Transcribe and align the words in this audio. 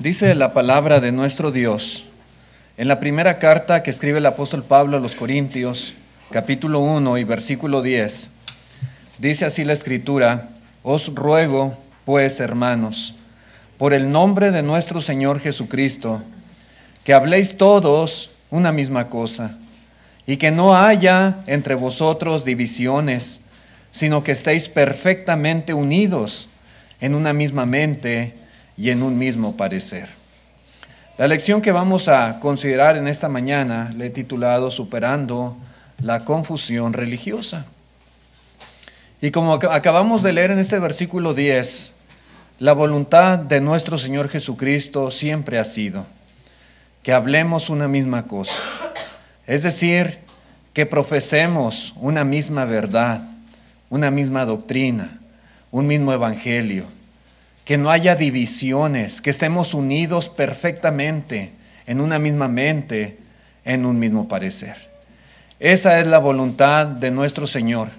Dice 0.00 0.34
la 0.34 0.54
palabra 0.54 0.98
de 1.00 1.12
nuestro 1.12 1.52
Dios 1.52 2.06
en 2.78 2.88
la 2.88 3.00
primera 3.00 3.38
carta 3.38 3.82
que 3.82 3.90
escribe 3.90 4.16
el 4.16 4.24
apóstol 4.24 4.64
Pablo 4.64 4.96
a 4.96 5.00
los 5.00 5.14
Corintios, 5.14 5.92
capítulo 6.30 6.80
1 6.80 7.18
y 7.18 7.24
versículo 7.24 7.82
10. 7.82 8.30
Dice 9.18 9.44
así 9.44 9.62
la 9.62 9.74
escritura, 9.74 10.48
os 10.82 11.14
ruego, 11.14 11.76
pues, 12.06 12.40
hermanos, 12.40 13.14
por 13.76 13.92
el 13.92 14.10
nombre 14.10 14.52
de 14.52 14.62
nuestro 14.62 15.02
Señor 15.02 15.38
Jesucristo, 15.38 16.22
que 17.04 17.12
habléis 17.12 17.58
todos 17.58 18.30
una 18.50 18.72
misma 18.72 19.08
cosa, 19.08 19.58
y 20.26 20.38
que 20.38 20.50
no 20.50 20.74
haya 20.74 21.40
entre 21.46 21.74
vosotros 21.74 22.46
divisiones, 22.46 23.42
sino 23.92 24.24
que 24.24 24.32
estéis 24.32 24.70
perfectamente 24.70 25.74
unidos 25.74 26.48
en 27.02 27.14
una 27.14 27.34
misma 27.34 27.66
mente 27.66 28.39
y 28.80 28.88
en 28.88 29.02
un 29.02 29.18
mismo 29.18 29.58
parecer. 29.58 30.08
La 31.18 31.28
lección 31.28 31.60
que 31.60 31.70
vamos 31.70 32.08
a 32.08 32.40
considerar 32.40 32.96
en 32.96 33.08
esta 33.08 33.28
mañana 33.28 33.92
le 33.94 34.06
he 34.06 34.10
titulado 34.10 34.70
Superando 34.70 35.54
la 36.02 36.24
confusión 36.24 36.94
religiosa. 36.94 37.66
Y 39.20 39.32
como 39.32 39.52
acabamos 39.52 40.22
de 40.22 40.32
leer 40.32 40.52
en 40.52 40.58
este 40.58 40.78
versículo 40.78 41.34
10, 41.34 41.92
la 42.58 42.72
voluntad 42.72 43.38
de 43.38 43.60
nuestro 43.60 43.98
Señor 43.98 44.30
Jesucristo 44.30 45.10
siempre 45.10 45.58
ha 45.58 45.64
sido 45.66 46.06
que 47.02 47.12
hablemos 47.12 47.68
una 47.68 47.86
misma 47.86 48.26
cosa. 48.28 48.56
Es 49.46 49.62
decir, 49.62 50.20
que 50.72 50.86
profesemos 50.86 51.92
una 51.96 52.24
misma 52.24 52.64
verdad, 52.64 53.28
una 53.90 54.10
misma 54.10 54.46
doctrina, 54.46 55.20
un 55.70 55.86
mismo 55.86 56.14
evangelio 56.14 56.86
que 57.70 57.78
no 57.78 57.92
haya 57.92 58.16
divisiones, 58.16 59.20
que 59.20 59.30
estemos 59.30 59.74
unidos 59.74 60.28
perfectamente 60.28 61.52
en 61.86 62.00
una 62.00 62.18
misma 62.18 62.48
mente, 62.48 63.18
en 63.64 63.86
un 63.86 63.96
mismo 63.96 64.26
parecer. 64.26 64.90
Esa 65.60 66.00
es 66.00 66.08
la 66.08 66.18
voluntad 66.18 66.88
de 66.88 67.12
nuestro 67.12 67.46
Señor 67.46 67.90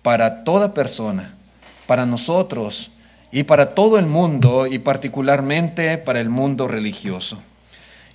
para 0.00 0.44
toda 0.44 0.72
persona, 0.72 1.34
para 1.86 2.06
nosotros 2.06 2.90
y 3.30 3.42
para 3.42 3.74
todo 3.74 3.98
el 3.98 4.06
mundo 4.06 4.66
y 4.66 4.78
particularmente 4.78 5.98
para 5.98 6.18
el 6.18 6.30
mundo 6.30 6.66
religioso. 6.66 7.38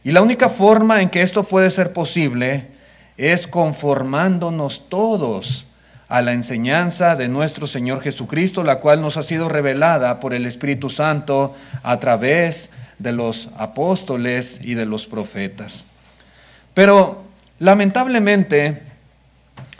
Y 0.03 0.13
la 0.13 0.23
única 0.23 0.49
forma 0.49 1.03
en 1.03 1.09
que 1.09 1.21
esto 1.21 1.43
puede 1.43 1.69
ser 1.69 1.93
posible 1.93 2.69
es 3.17 3.45
conformándonos 3.45 4.89
todos 4.89 5.66
a 6.09 6.21
la 6.21 6.33
enseñanza 6.33 7.15
de 7.15 7.27
nuestro 7.27 7.67
Señor 7.67 8.01
Jesucristo, 8.01 8.63
la 8.63 8.77
cual 8.77 9.01
nos 9.01 9.17
ha 9.17 9.23
sido 9.23 9.49
revelada 9.49 10.19
por 10.19 10.33
el 10.33 10.45
Espíritu 10.45 10.89
Santo 10.89 11.55
a 11.83 11.99
través 11.99 12.69
de 12.97 13.11
los 13.11 13.49
apóstoles 13.57 14.59
y 14.63 14.73
de 14.73 14.85
los 14.85 15.07
profetas. 15.07 15.85
Pero 16.73 17.23
lamentablemente 17.59 18.83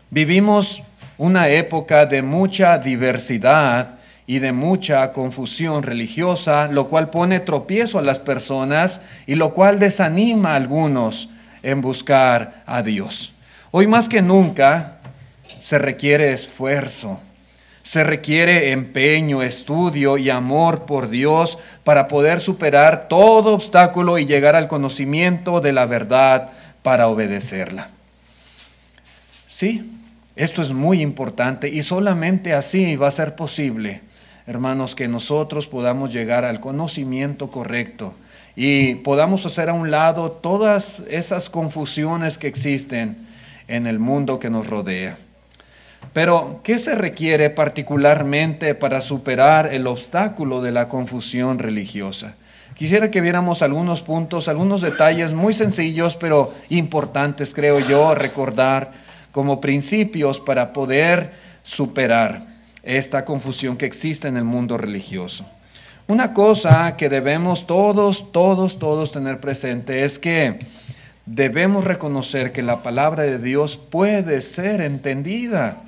vivimos 0.10 0.84
una 1.18 1.50
época 1.50 2.06
de 2.06 2.22
mucha 2.22 2.78
diversidad 2.78 3.96
y 4.28 4.40
de 4.40 4.52
mucha 4.52 5.14
confusión 5.14 5.84
religiosa, 5.84 6.68
lo 6.68 6.90
cual 6.90 7.10
pone 7.10 7.40
tropiezo 7.40 7.98
a 7.98 8.02
las 8.02 8.20
personas 8.20 9.02
y 9.26 9.36
lo 9.36 9.54
cual 9.54 9.80
desanima 9.80 10.52
a 10.52 10.56
algunos 10.56 11.30
en 11.64 11.82
buscar 11.82 12.64
a 12.66 12.82
Dios. 12.84 13.32
Hoy 13.72 13.88
más 13.88 14.10
que 14.10 14.22
nunca 14.22 14.97
se 15.68 15.80
requiere 15.80 16.32
esfuerzo, 16.32 17.20
se 17.84 18.02
requiere 18.06 18.72
empeño, 18.72 19.44
estudio 19.44 20.18
y 20.18 20.30
amor 20.30 20.86
por 20.86 21.10
Dios 21.10 21.58
para 21.84 22.08
poder 22.08 22.40
superar 22.40 23.10
todo 23.10 23.54
obstáculo 23.54 24.18
y 24.18 24.26
llegar 24.26 24.56
al 24.56 24.70
conocimiento 24.70 25.60
de 25.60 25.74
la 25.74 25.86
verdad 25.86 26.52
para 26.84 27.10
obedecerla. 27.10 27.90
Sí, 29.46 29.92
esto 30.38 30.62
es 30.62 30.72
muy 30.72 31.02
importante 31.02 31.68
y 31.68 31.82
solamente 31.82 32.54
así 32.54 32.96
va 32.96 33.10
a 33.10 33.12
ser 33.12 33.36
posible, 33.36 34.04
hermanos, 34.46 34.96
que 34.96 35.10
nosotros 35.10 35.68
podamos 35.68 36.14
llegar 36.14 36.46
al 36.46 36.62
conocimiento 36.62 37.50
correcto 37.52 38.16
y 38.56 38.96
podamos 38.96 39.46
hacer 39.46 39.68
a 39.68 39.74
un 39.74 39.92
lado 39.92 40.32
todas 40.32 41.04
esas 41.10 41.50
confusiones 41.50 42.38
que 42.38 42.48
existen 42.48 43.28
en 43.68 43.86
el 43.86 44.00
mundo 44.00 44.40
que 44.40 44.50
nos 44.50 44.68
rodea. 44.68 45.18
Pero, 46.14 46.62
¿qué 46.64 46.80
se 46.80 46.96
requiere 46.96 47.50
particularmente 47.50 48.76
para 48.76 49.02
superar 49.02 49.74
el 49.74 49.88
obstáculo 49.88 50.62
de 50.62 50.72
la 50.72 50.88
confusión 50.88 51.60
religiosa? 51.60 52.36
Quisiera 52.76 53.10
que 53.10 53.22
viéramos 53.22 53.62
algunos 53.62 54.04
puntos, 54.04 54.48
algunos 54.48 54.82
detalles 54.82 55.34
muy 55.34 55.54
sencillos, 55.54 56.16
pero 56.16 56.54
importantes, 56.70 57.54
creo 57.54 57.80
yo, 57.80 58.14
recordar 58.14 58.92
como 59.32 59.60
principios 59.60 60.40
para 60.40 60.74
poder 60.74 61.32
superar 61.64 62.46
esta 62.84 63.26
confusión 63.26 63.78
que 63.78 63.86
existe 63.86 64.28
en 64.28 64.38
el 64.38 64.44
mundo 64.44 64.78
religioso. 64.78 65.46
Una 66.08 66.34
cosa 66.34 66.96
que 66.98 67.10
debemos 67.10 67.68
todos, 67.68 68.32
todos, 68.32 68.80
todos 68.80 69.12
tener 69.12 69.40
presente 69.40 70.06
es 70.06 70.20
que 70.20 70.60
debemos 71.26 71.84
reconocer 71.84 72.52
que 72.52 72.62
la 72.64 72.82
palabra 72.82 73.24
de 73.24 73.40
Dios 73.40 73.78
puede 73.78 74.42
ser 74.42 74.82
entendida 74.82 75.82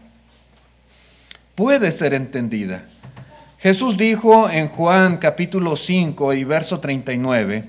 puede 1.60 1.92
ser 1.92 2.14
entendida. 2.14 2.86
Jesús 3.58 3.98
dijo 3.98 4.50
en 4.50 4.70
Juan 4.70 5.18
capítulo 5.18 5.76
5 5.76 6.34
y 6.34 6.46
verso 6.46 6.80
39, 6.80 7.66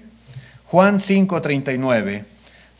Juan 0.64 1.00
5, 1.00 1.42
39, 1.42 2.24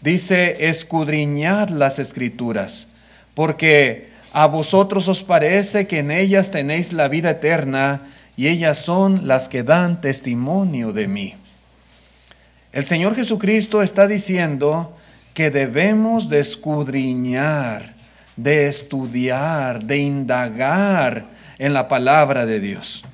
dice, 0.00 0.68
escudriñad 0.68 1.70
las 1.70 1.98
escrituras, 1.98 2.86
porque 3.34 4.10
a 4.32 4.46
vosotros 4.46 5.08
os 5.08 5.24
parece 5.24 5.88
que 5.88 5.98
en 5.98 6.12
ellas 6.12 6.52
tenéis 6.52 6.92
la 6.92 7.08
vida 7.08 7.30
eterna, 7.30 8.02
y 8.36 8.46
ellas 8.46 8.78
son 8.78 9.26
las 9.26 9.48
que 9.48 9.64
dan 9.64 10.00
testimonio 10.00 10.92
de 10.92 11.08
mí. 11.08 11.34
El 12.70 12.86
Señor 12.86 13.16
Jesucristo 13.16 13.82
está 13.82 14.06
diciendo 14.06 14.96
que 15.34 15.50
debemos 15.50 16.28
de 16.28 16.38
escudriñar 16.38 17.98
de 18.42 18.68
estudiar, 18.68 19.84
de 19.84 19.98
indagar 19.98 21.26
en 21.58 21.74
la 21.74 21.88
palabra 21.88 22.46
de 22.46 22.60
Dios. 22.60 23.04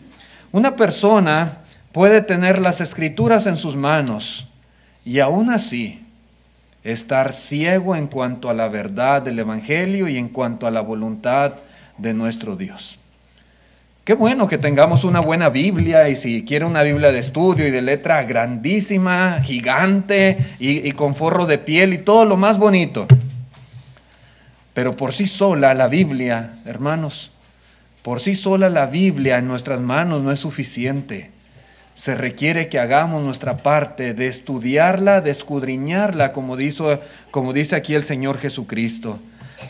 Una 0.53 0.76
persona 0.76 1.59
puede 1.92 2.22
tener 2.22 2.60
las 2.60 2.81
escrituras 2.81 3.47
en 3.47 3.59
sus 3.59 3.75
manos 3.75 4.47
y 5.04 5.19
aún 5.19 5.50
así 5.50 6.04
estar 6.84 7.32
ciego 7.32 7.97
en 7.97 8.06
cuanto 8.06 8.48
a 8.48 8.54
la 8.54 8.69
verdad 8.69 9.22
del 9.22 9.38
Evangelio 9.38 10.09
y 10.09 10.16
en 10.16 10.28
cuanto 10.28 10.66
a 10.66 10.70
la 10.70 10.81
voluntad 10.81 11.54
de 11.98 12.15
nuestro 12.15 12.54
Dios. 12.54 13.00
Qué 14.04 14.15
bueno 14.15 14.47
que 14.47 14.59
tengamos 14.59 15.03
una 15.03 15.19
buena 15.19 15.48
Biblia 15.48 16.09
y 16.09 16.15
si 16.15 16.44
quiere 16.44 16.65
una 16.65 16.82
Biblia 16.82 17.10
de 17.10 17.19
estudio 17.19 17.66
y 17.66 17.72
de 17.72 17.82
letra 17.82 18.22
grandísima, 18.22 19.41
gigante 19.42 20.38
y, 20.60 20.88
y 20.88 20.92
con 20.92 21.16
forro 21.16 21.47
de 21.47 21.59
piel 21.59 21.92
y 21.92 21.98
todo 21.98 22.25
lo 22.25 22.36
más 22.36 22.56
bonito. 22.56 23.09
Pero 24.76 24.94
por 24.94 25.14
sí 25.14 25.26
sola 25.26 25.72
la 25.72 25.88
Biblia, 25.88 26.53
hermanos, 26.66 27.31
por 28.03 28.20
sí 28.20 28.34
sola 28.34 28.69
la 28.69 28.84
Biblia 28.84 29.38
en 29.38 29.48
nuestras 29.48 29.81
manos 29.81 30.22
no 30.22 30.31
es 30.31 30.41
suficiente. 30.41 31.31
Se 31.94 32.14
requiere 32.14 32.69
que 32.69 32.78
hagamos 32.78 33.25
nuestra 33.25 33.56
parte 33.56 34.12
de 34.12 34.26
estudiarla, 34.26 35.22
de 35.22 35.31
escudriñarla, 35.31 36.34
como, 36.34 36.59
dice, 36.59 37.00
como 37.31 37.54
dice 37.54 37.75
aquí 37.75 37.94
el 37.94 38.04
Señor 38.04 38.36
Jesucristo. 38.36 39.19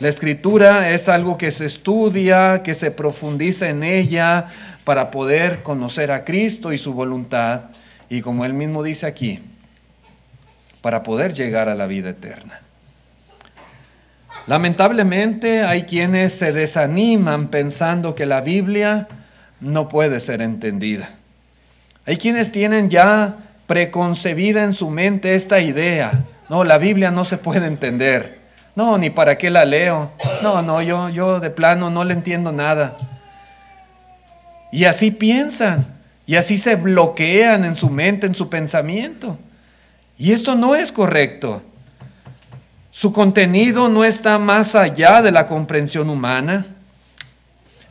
La 0.00 0.08
escritura 0.08 0.90
es 0.90 1.08
algo 1.08 1.38
que 1.38 1.52
se 1.52 1.66
estudia, 1.66 2.64
que 2.64 2.74
se 2.74 2.90
profundiza 2.90 3.68
en 3.68 3.84
ella 3.84 4.46
para 4.82 5.12
poder 5.12 5.62
conocer 5.62 6.10
a 6.10 6.24
Cristo 6.24 6.72
y 6.72 6.78
su 6.78 6.94
voluntad. 6.94 7.66
Y 8.10 8.22
como 8.22 8.44
él 8.44 8.54
mismo 8.54 8.82
dice 8.82 9.06
aquí, 9.06 9.38
para 10.80 11.04
poder 11.04 11.32
llegar 11.32 11.68
a 11.68 11.76
la 11.76 11.86
vida 11.86 12.10
eterna. 12.10 12.65
Lamentablemente 14.46 15.64
hay 15.64 15.82
quienes 15.84 16.32
se 16.32 16.52
desaniman 16.52 17.48
pensando 17.48 18.14
que 18.14 18.26
la 18.26 18.40
Biblia 18.40 19.08
no 19.60 19.88
puede 19.88 20.20
ser 20.20 20.40
entendida. 20.40 21.10
Hay 22.06 22.16
quienes 22.16 22.52
tienen 22.52 22.88
ya 22.88 23.38
preconcebida 23.66 24.62
en 24.62 24.72
su 24.72 24.88
mente 24.90 25.34
esta 25.34 25.60
idea. 25.60 26.24
No, 26.48 26.62
la 26.62 26.78
Biblia 26.78 27.10
no 27.10 27.24
se 27.24 27.38
puede 27.38 27.66
entender. 27.66 28.38
No, 28.76 28.98
ni 28.98 29.10
para 29.10 29.36
qué 29.36 29.50
la 29.50 29.64
leo. 29.64 30.12
No, 30.42 30.62
no, 30.62 30.80
yo, 30.80 31.08
yo 31.08 31.40
de 31.40 31.50
plano 31.50 31.90
no 31.90 32.04
le 32.04 32.14
entiendo 32.14 32.52
nada. 32.52 32.96
Y 34.70 34.84
así 34.84 35.10
piensan. 35.10 35.86
Y 36.26 36.36
así 36.36 36.56
se 36.56 36.76
bloquean 36.76 37.64
en 37.64 37.74
su 37.74 37.90
mente, 37.90 38.26
en 38.26 38.34
su 38.34 38.48
pensamiento. 38.48 39.38
Y 40.18 40.32
esto 40.32 40.54
no 40.54 40.76
es 40.76 40.92
correcto. 40.92 41.62
Su 42.96 43.12
contenido 43.12 43.90
no 43.90 44.06
está 44.06 44.38
más 44.38 44.74
allá 44.74 45.20
de 45.20 45.30
la 45.30 45.46
comprensión 45.46 46.08
humana. 46.08 46.64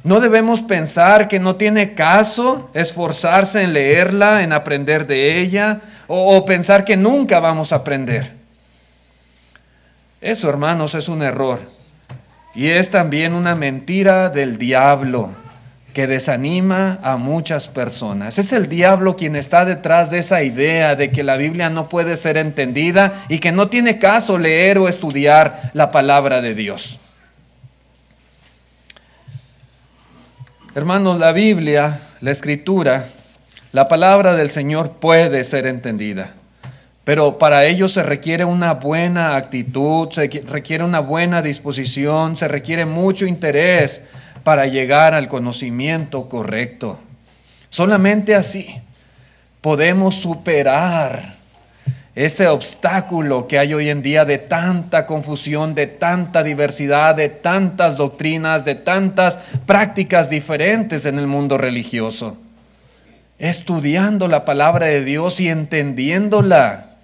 No 0.04 0.19
debemos 0.19 0.62
pensar 0.62 1.28
que 1.28 1.40
no 1.40 1.57
tiene 1.57 1.94
caso 1.94 2.72
esforzarse 2.74 3.62
en 3.62 3.74
leerla, 3.74 4.42
en 4.42 4.52
aprender 4.52 5.06
de 5.06 5.40
ella, 5.42 5.81
o, 6.07 6.44
pensar 6.44 6.84
que 6.84 6.98
nunca 6.98 7.40
vamos 7.40 7.72
a 7.72 7.75
aprender. 7.75 8.34
Eso, 10.22 10.50
hermanos, 10.50 10.96
es 10.96 11.07
un 11.07 11.22
error. 11.22 11.60
Y 12.56 12.69
es 12.69 12.90
también 12.90 13.36
una 13.36 13.54
mentira 13.54 14.31
del 14.31 14.57
diablo 14.57 15.30
que 15.95 16.07
desanima 16.07 17.00
a 17.03 17.15
muchas 17.15 17.69
personas. 17.69 18.38
Es 18.38 18.51
el 18.51 18.68
diablo 18.68 19.15
quien 19.15 19.38
está 19.38 19.63
detrás 19.63 20.09
de 20.09 20.19
esa 20.19 20.44
idea 20.44 20.97
de 20.97 21.09
que 21.09 21.24
la 21.24 21.38
Biblia 21.38 21.69
no 21.69 21.88
puede 21.88 22.18
ser 22.18 22.36
entendida 22.36 23.24
y 23.30 23.39
que 23.39 23.53
no 23.53 23.69
tiene 23.69 23.97
caso 23.97 24.38
leer 24.38 24.77
o 24.77 24.89
estudiar 24.89 25.71
la 25.71 25.92
palabra 25.92 26.42
de 26.42 26.53
Dios. 26.53 27.00
Hermanos, 30.75 31.18
la 31.18 31.31
Biblia, 31.31 32.01
la 32.19 32.31
escritura, 32.31 33.06
la 33.71 33.88
palabra 33.88 34.36
del 34.36 34.50
Señor 34.50 34.97
puede 35.00 35.45
ser 35.45 35.65
entendida, 35.65 36.33
pero 37.06 37.38
para 37.38 37.63
ello 37.63 37.88
se 37.88 38.03
requiere 38.03 38.44
una 38.44 38.74
buena 38.74 39.38
actitud, 39.38 40.12
se 40.12 40.27
requiere 40.45 40.83
una 40.83 41.00
buena 41.00 41.42
disposición, 41.42 42.36
se 42.36 42.50
requiere 42.50 42.86
mucho 42.86 43.25
interés 43.25 44.01
para 44.45 44.68
llegar 44.68 45.15
al 45.15 45.27
conocimiento 45.27 46.30
correcto. 46.30 47.00
Solamente 47.71 48.36
así 48.36 48.80
podemos 49.59 50.13
superar 50.13 51.38
ese 52.13 52.47
obstáculo 52.47 53.47
que 53.47 53.57
hay 53.57 53.74
hoy 53.74 53.89
en 53.89 54.03
día 54.03 54.24
de 54.24 54.38
tanta 54.38 55.07
confusión, 55.07 55.74
de 55.74 55.88
tanta 55.88 56.44
diversidad, 56.44 57.15
de 57.15 57.30
tantas 57.30 57.95
doctrinas, 57.95 58.63
de 58.65 58.75
tantas 58.75 59.39
prácticas 59.65 60.30
diferentes 60.30 61.07
en 61.07 61.18
el 61.18 61.25
mundo 61.25 61.57
religioso. 61.57 62.38
Estudiando 63.39 64.27
la 64.27 64.45
palabra 64.45 64.86
de 64.86 65.03
Dios 65.03 65.39
y 65.39 65.50
entendiéndola. 65.50 66.94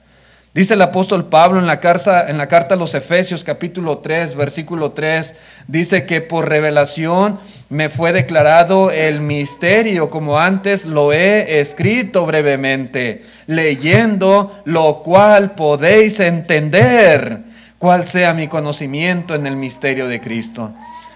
Dice 0.54 0.74
el 0.74 0.82
apóstol 0.82 1.30
Pablo 1.30 1.60
en 1.60 1.66
la, 1.66 1.80
carta, 1.80 2.30
en 2.30 2.38
la 2.38 2.48
carta 2.50 2.76
a 2.76 2.78
los 2.78 2.94
Efesios 2.94 3.46
capítulo 3.46 4.00
3, 4.00 4.36
versículo 4.36 4.92
3, 4.92 5.34
dice 5.68 6.06
que 6.06 6.20
por 6.20 6.50
revelación 6.50 7.40
me 7.70 7.88
fue 7.88 8.12
declarado 8.12 8.92
el 8.92 9.22
misterio 9.22 10.10
como 10.10 10.40
antes 10.40 10.86
lo 10.86 11.14
he 11.14 11.62
escrito 11.62 12.26
brevemente, 12.26 13.24
leyendo 13.48 14.62
lo 14.66 14.98
cual 15.04 15.52
podéis 15.52 16.20
entender 16.20 17.44
cuál 17.78 18.06
sea 18.06 18.34
mi 18.34 18.50
conocimiento 18.50 19.36
en 19.36 19.48
el 19.48 19.56
misterio 19.56 20.10
de 20.10 20.20
Cristo. 20.20 20.74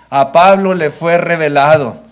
A 0.10 0.32
Pablo 0.32 0.74
le 0.74 0.92
fue 0.92 1.18
revelado 1.18 2.04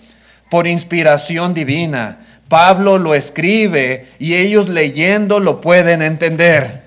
por 0.50 0.66
inspiración 0.66 1.54
divina. 1.54 2.18
Pablo 2.48 2.98
lo 2.98 3.14
escribe 3.14 4.08
y 4.18 4.34
ellos 4.34 4.68
leyendo 4.68 5.40
lo 5.40 5.62
pueden 5.62 6.02
entender. 6.02 6.83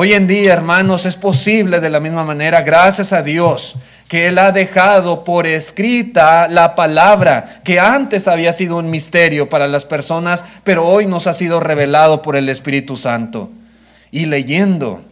Hoy 0.00 0.12
en 0.12 0.28
día, 0.28 0.52
hermanos, 0.52 1.06
es 1.06 1.16
posible 1.16 1.80
de 1.80 1.90
la 1.90 1.98
misma 1.98 2.22
manera, 2.22 2.62
gracias 2.62 3.12
a 3.12 3.20
Dios, 3.20 3.74
que 4.06 4.28
Él 4.28 4.38
ha 4.38 4.52
dejado 4.52 5.24
por 5.24 5.44
escrita 5.44 6.46
la 6.46 6.76
palabra, 6.76 7.60
que 7.64 7.80
antes 7.80 8.28
había 8.28 8.52
sido 8.52 8.76
un 8.76 8.90
misterio 8.90 9.48
para 9.48 9.66
las 9.66 9.84
personas, 9.84 10.44
pero 10.62 10.86
hoy 10.86 11.06
nos 11.06 11.26
ha 11.26 11.34
sido 11.34 11.58
revelado 11.58 12.22
por 12.22 12.36
el 12.36 12.48
Espíritu 12.48 12.96
Santo. 12.96 13.50
Y 14.12 14.26
leyendo, 14.26 15.02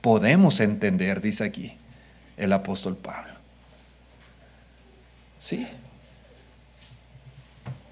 podemos 0.00 0.58
entender, 0.58 1.20
dice 1.20 1.44
aquí 1.44 1.76
el 2.36 2.52
apóstol 2.52 2.96
Pablo. 2.96 3.34
Sí, 5.38 5.68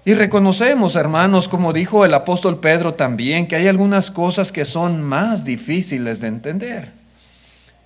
y 0.07 0.13
reconocemos, 0.13 0.95
hermanos, 0.95 1.49
como 1.49 1.73
dijo 1.73 2.05
el 2.05 2.13
apóstol 2.13 2.61
Pedro 2.61 2.93
también, 2.93 3.45
que 3.45 3.57
hay 3.57 3.67
algunas 3.67 4.09
cosas 4.09 4.53
que 4.53 4.63
son 4.63 5.03
más 5.03 5.43
difíciles 5.43 6.21
de 6.21 6.27
entender. 6.29 6.93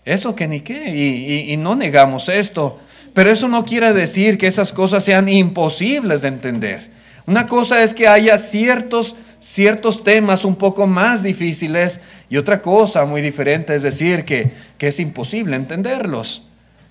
Eso 0.06 0.35
que 0.35 0.47
ni 0.47 0.59
qué, 0.59 0.95
y, 0.95 1.57
no 1.57 1.75
negamos 1.75 2.29
esto, 2.29 2.79
pero 3.15 3.31
eso 3.31 3.47
no 3.47 3.65
quiere 3.65 3.91
decir 3.94 4.38
que 4.38 4.45
esas 4.45 4.71
cosas 4.71 5.03
sean 5.03 5.29
imposibles 5.29 6.21
de 6.21 6.27
entender. 6.27 6.91
Una 7.25 7.47
cosa 7.47 7.81
es 7.81 7.95
que 7.95 8.07
haya 8.07 8.38
ciertos, 8.38 9.15
ciertos 9.39 10.03
temas 10.03 10.45
un 10.45 10.57
poco 10.57 10.85
más 10.85 11.23
difíciles 11.23 12.01
y 12.29 12.38
otra 12.38 12.62
cosa 12.62 13.03
muy 13.06 13.23
diferente 13.23 13.73
es 13.73 13.81
decir 13.81 14.25
que, 14.25 14.51
que 14.77 14.89
es 14.89 15.00
imposible 15.00 15.56
entenderlos. 15.56 16.44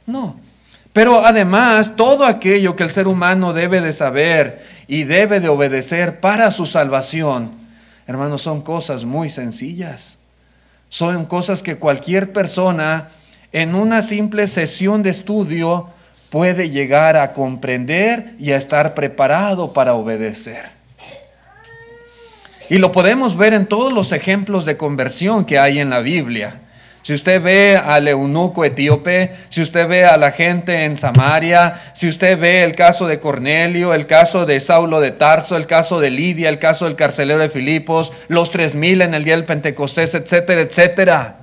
No. 0.07 0.50
Pero 0.93 1.25
además, 1.25 1.95
todo 1.97 2.25
aquello 2.25 2.75
que 2.75 2.83
el 2.83 2.91
ser 2.91 3.07
humano 3.07 3.53
debe 3.53 3.81
de 3.81 3.93
saber 3.93 4.65
y 4.89 5.05
debe 5.05 5.39
de 5.41 5.49
obedecer 5.49 6.21
para 6.21 6.51
su 6.51 6.67
salvación, 6.67 7.53
hermanos, 8.07 8.43
son 8.43 8.61
cosas 8.61 9.05
muy 9.05 9.31
sencillas. 9.31 10.19
Son 10.89 11.25
cosas 11.27 11.63
que 11.63 11.77
cualquier 11.77 12.33
persona 12.33 13.11
en 13.53 13.77
una 13.77 14.03
simple 14.03 14.49
sesión 14.49 15.05
de 15.05 15.11
estudio 15.11 15.89
puede 16.31 16.71
llegar 16.71 17.17
a 17.17 17.33
comprender 17.33 18.35
y 18.41 18.51
a 18.51 18.57
estar 18.57 18.95
preparado 18.95 19.73
para 19.73 19.95
obedecer. 19.95 20.71
Y 22.69 22.79
lo 22.79 22.93
podemos 22.93 23.37
ver 23.37 23.55
en 23.55 23.67
todos 23.67 23.93
los 23.93 24.13
ejemplos 24.13 24.65
de 24.65 24.77
conversión 24.77 25.45
que 25.45 25.59
hay 25.59 25.81
en 25.81 25.91
la 25.91 26.01
Biblia. 26.01 26.61
Si 27.03 27.15
usted 27.15 27.41
ve 27.41 27.77
al 27.77 28.09
eunuco 28.09 28.65
etíope, 28.65 29.33
si 29.49 29.63
usted 29.63 29.89
ve 29.89 30.05
a 30.05 30.19
la 30.19 30.33
gente 30.33 30.85
en 30.85 30.97
Samaria, 30.97 31.81
si 31.95 32.09
usted 32.09 32.39
ve 32.39 32.63
el 32.63 32.75
caso 32.75 33.07
de 33.07 33.19
Cornelio, 33.19 33.95
el 33.95 34.07
caso 34.07 34.45
de 34.45 34.61
Saulo 34.61 35.01
de 35.01 35.11
Tarso, 35.11 35.57
el 35.57 35.67
caso 35.67 35.99
de 35.99 36.11
Lidia, 36.11 36.51
el 36.51 36.59
caso 36.59 36.85
del 36.85 36.97
carcelero 36.97 37.41
de 37.41 37.49
Filipos, 37.49 38.13
los 38.29 38.51
tres 38.51 38.75
mil 38.75 39.01
en 39.01 39.15
el 39.15 39.25
día 39.25 39.35
del 39.35 39.47
Pentecostés, 39.47 40.15
etcétera, 40.15 40.61
etcétera. 40.61 41.37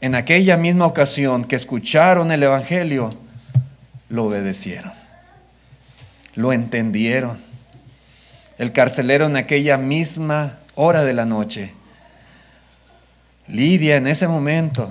En 0.00 0.14
aquella 0.14 0.56
misma 0.56 0.86
ocasión 0.86 1.44
que 1.44 1.56
escucharon 1.56 2.32
el 2.32 2.42
Evangelio, 2.42 3.10
lo 4.08 4.24
obedecieron, 4.24 4.92
lo 6.34 6.52
entendieron. 6.54 7.44
El 8.56 8.72
carcelero 8.72 9.26
en 9.26 9.36
aquella 9.36 9.76
misma 9.76 10.60
hora 10.74 11.04
de 11.04 11.12
la 11.12 11.26
noche 11.26 11.74
Lidia 13.48 13.96
en 13.96 14.06
ese 14.06 14.28
momento. 14.28 14.90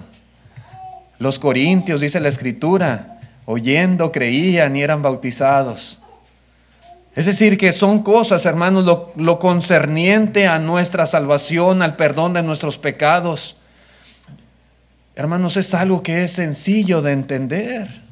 Los 1.19 1.39
corintios, 1.39 2.01
dice 2.01 2.19
la 2.19 2.29
escritura, 2.29 3.19
oyendo 3.45 4.11
creían 4.11 4.75
y 4.75 4.81
eran 4.81 5.01
bautizados. 5.01 5.99
Es 7.15 7.25
decir, 7.25 7.57
que 7.57 7.71
son 7.71 8.03
cosas, 8.03 8.45
hermanos, 8.45 9.13
lo, 9.15 9.39
concerniente 9.39 10.47
a 10.47 10.59
nuestra 10.59 11.05
salvación, 11.05 11.81
al 11.81 11.95
perdón 11.95 12.33
de 12.33 12.43
nuestros 12.43 12.77
pecados. 12.77 13.55
Hermanos, 15.15 15.55
es 15.55 15.73
algo 15.73 16.03
que 16.03 16.25
es 16.25 16.33
sencillo 16.33 17.01
de 17.01 17.13
entender. 17.13 18.05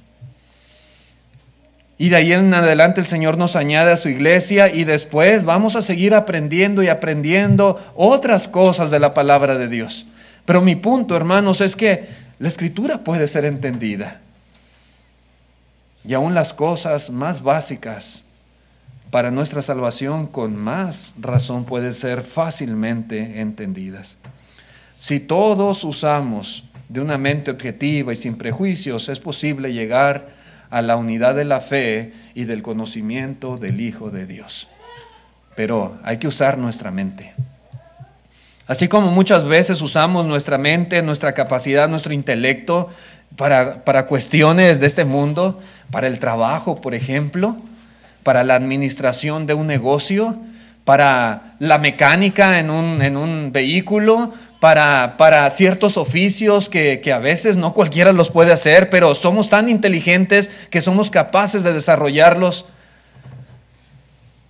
Y 1.98 2.10
de 2.10 2.16
ahí 2.16 2.32
en 2.32 2.54
adelante 2.54 3.02
el 3.02 3.08
Señor 3.08 3.38
nos 3.38 3.58
añade 3.58 3.92
a 3.92 3.98
su 3.98 4.08
iglesia 4.08 4.74
y 4.74 4.86
después 4.86 5.44
vamos 5.44 5.76
a 5.76 5.82
seguir 5.82 6.14
aprendiendo 6.14 6.82
y 6.82 6.88
aprendiendo 6.88 7.80
otras 7.96 8.48
cosas 8.48 8.90
de 8.90 9.00
la 9.00 9.14
palabra 9.14 9.58
de 9.58 9.68
Dios. 9.68 10.08
Pero 10.46 10.62
mi 10.62 10.76
punto, 10.76 11.16
hermanos, 11.16 11.62
es 11.62 11.76
que 11.76 12.08
la 12.40 12.48
escritura 12.48 13.04
puede 13.04 13.28
ser 13.28 13.46
entendida. 13.46 14.22
Y 16.06 16.14
aún 16.14 16.34
las 16.34 16.54
cosas 16.54 17.10
más 17.10 17.42
básicas 17.42 18.26
para 19.10 19.32
nuestra 19.32 19.62
salvación 19.62 20.28
con 20.28 20.56
más 20.56 21.14
razón 21.20 21.66
pueden 21.66 21.94
ser 21.94 22.24
fácilmente 22.24 23.40
entendidas. 23.40 24.18
Si 25.00 25.20
todos 25.20 25.84
usamos 25.84 26.66
de 26.90 27.00
una 27.00 27.18
mente 27.18 27.52
objetiva 27.52 28.12
y 28.12 28.16
sin 28.16 28.36
prejuicios, 28.36 29.10
es 29.10 29.20
posible 29.20 29.72
llegar 29.72 30.30
a 30.70 30.82
la 30.82 30.96
unidad 30.96 31.36
de 31.36 31.46
la 31.46 31.62
fe 31.62 32.14
y 32.34 32.46
del 32.46 32.64
conocimiento 32.64 33.58
del 33.58 33.80
Hijo 33.80 34.10
de 34.10 34.26
Dios. 34.26 34.68
Pero 35.56 35.98
hay 36.04 36.18
que 36.18 36.28
usar 36.28 36.58
nuestra 36.58 36.90
mente. 36.90 37.34
Así 38.66 38.88
como 38.88 39.12
muchas 39.12 39.44
veces 39.44 39.82
usamos 39.82 40.26
nuestra 40.26 40.58
mente, 40.58 41.02
nuestra 41.02 41.34
capacidad, 41.34 41.90
nuestro 41.90 42.14
intelecto 42.14 42.90
para, 43.36 43.84
para, 43.84 44.08
cuestiones 44.08 44.80
de 44.80 44.88
este 44.88 45.04
mundo, 45.04 45.60
para 45.92 46.08
el 46.08 46.20
trabajo, 46.20 46.80
por 46.80 46.94
ejemplo, 46.94 47.58
para 48.24 48.46
la 48.46 48.56
administración 48.56 49.48
de 49.48 49.54
un 49.54 49.68
negocio, 49.68 50.38
para 50.86 51.56
la 51.60 51.78
mecánica 51.78 52.60
en 52.60 52.70
un, 52.70 53.02
en 53.02 53.18
un 53.18 53.52
vehículo, 53.52 54.34
para, 54.62 55.16
para, 55.18 55.50
ciertos 55.50 55.98
oficios 55.98 56.70
que, 56.70 57.02
que 57.02 57.12
a 57.12 57.20
veces 57.20 57.58
no 57.58 57.74
cualquiera 57.74 58.14
los 58.14 58.32
puede 58.32 58.54
hacer, 58.54 58.90
pero 58.90 59.14
somos 59.14 59.50
tan 59.50 59.68
inteligentes 59.68 60.50
que 60.70 60.80
somos 60.80 61.10
capaces 61.10 61.64
de 61.64 61.74
desarrollarlos. 61.74 62.66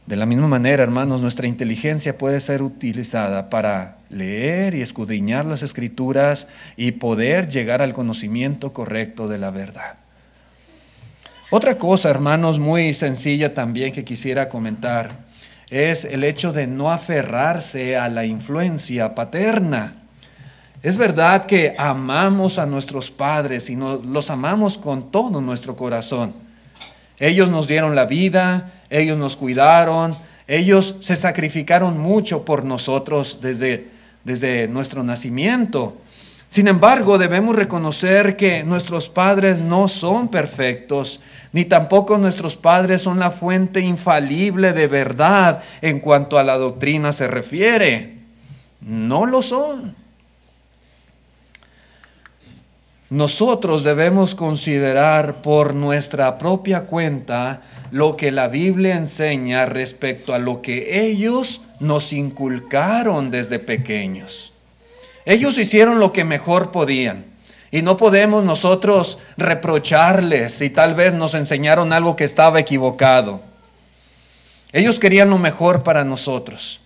De 0.05 0.17
la 0.17 0.25
misma 0.25 0.47
manera, 0.47 0.83
hermanos, 0.83 1.21
nuestra 1.21 1.47
inteligencia 1.47 2.17
puede 2.17 2.41
ser 2.41 2.61
utilizada 2.61 3.49
para 3.49 3.99
leer 4.09 4.75
y 4.75 4.81
escudriñar 4.81 5.45
las 5.45 5.63
escrituras 5.63 6.47
y 6.75 6.91
poder 6.91 7.47
llegar 7.49 7.81
al 7.81 7.93
conocimiento 7.93 8.73
correcto 8.73 9.29
de 9.29 9.37
la 9.37 9.49
verdad. 9.49 9.95
Otra 11.51 11.77
cosa, 11.77 12.09
hermanos, 12.09 12.59
muy 12.59 12.93
sencilla 12.93 13.53
también 13.53 13.93
que 13.93 14.03
quisiera 14.03 14.49
comentar 14.49 15.23
es 15.69 16.03
el 16.03 16.23
hecho 16.23 16.51
de 16.51 16.67
no 16.67 16.91
aferrarse 16.91 17.95
a 17.95 18.09
la 18.09 18.25
influencia 18.25 19.15
paterna. 19.15 19.95
Es 20.83 20.97
verdad 20.97 21.45
que 21.45 21.75
amamos 21.77 22.59
a 22.59 22.65
nuestros 22.65 23.09
padres 23.09 23.69
y 23.69 23.77
los 23.77 24.29
amamos 24.29 24.77
con 24.77 25.11
todo 25.11 25.39
nuestro 25.39 25.77
corazón. 25.77 26.42
Ellos 27.23 27.49
nos 27.49 27.69
dieron 27.69 27.95
la 27.95 28.05
vida, 28.05 28.73
ellos 28.89 29.17
nos 29.17 29.37
cuidaron, 29.37 30.17
ellos 30.45 30.95
se 30.99 31.15
sacrificaron 31.15 31.97
mucho 31.97 32.43
por 32.43 32.65
nosotros 32.65 33.39
desde, 33.41 33.87
desde 34.25 34.67
nuestro 34.67 35.05
nacimiento. 35.05 35.95
Sin 36.49 36.67
embargo, 36.67 37.17
debemos 37.17 37.55
reconocer 37.55 38.35
que 38.35 38.65
nuestros 38.65 39.07
padres 39.07 39.61
no 39.61 39.87
son 39.87 40.27
perfectos, 40.27 41.21
ni 41.53 41.63
tampoco 41.63 42.17
nuestros 42.17 42.57
padres 42.57 43.03
son 43.03 43.19
la 43.19 43.31
fuente 43.31 43.79
infalible 43.79 44.73
de 44.73 44.87
verdad 44.87 45.63
en 45.81 46.01
cuanto 46.01 46.37
a 46.37 46.43
la 46.43 46.57
doctrina 46.57 47.13
se 47.13 47.27
refiere. 47.27 48.17
No 48.81 49.25
lo 49.25 49.41
son. 49.41 49.95
Nosotros 53.13 53.83
debemos 53.83 54.33
considerar 54.33 55.43
por 55.43 55.75
nuestra 55.75 56.39
propia 56.39 56.87
cuenta 56.87 57.61
lo 57.91 58.17
que 58.17 58.31
la 58.31 58.47
Biblia 58.47 58.95
enseña 58.95 59.67
respecto 59.67 60.33
a 60.33 60.39
lo 60.39 60.63
que 60.63 61.07
ellos 61.07 61.61
nos 61.79 62.11
inculcaron 62.11 63.29
desde 63.29 63.59
pequeños. 63.59 64.51
Ellos 65.25 65.59
hicieron 65.59 65.99
lo 65.99 66.11
que 66.11 66.23
mejor 66.23 66.71
podían. 66.71 67.25
Y 67.69 67.83
no 67.83 67.97
podemos 67.97 68.43
nosotros 68.45 69.19
reprocharles 69.37 70.51
si 70.53 70.71
tal 70.71 70.95
vez 70.95 71.13
nos 71.13 71.35
enseñaron 71.35 71.93
algo 71.93 72.15
que 72.15 72.23
estaba 72.23 72.59
equivocado. 72.59 73.41
Ellos 74.71 74.97
querían 74.99 75.29
lo 75.29 75.37
mejor 75.37 75.83
para 75.83 76.03
nosotros. 76.03 76.81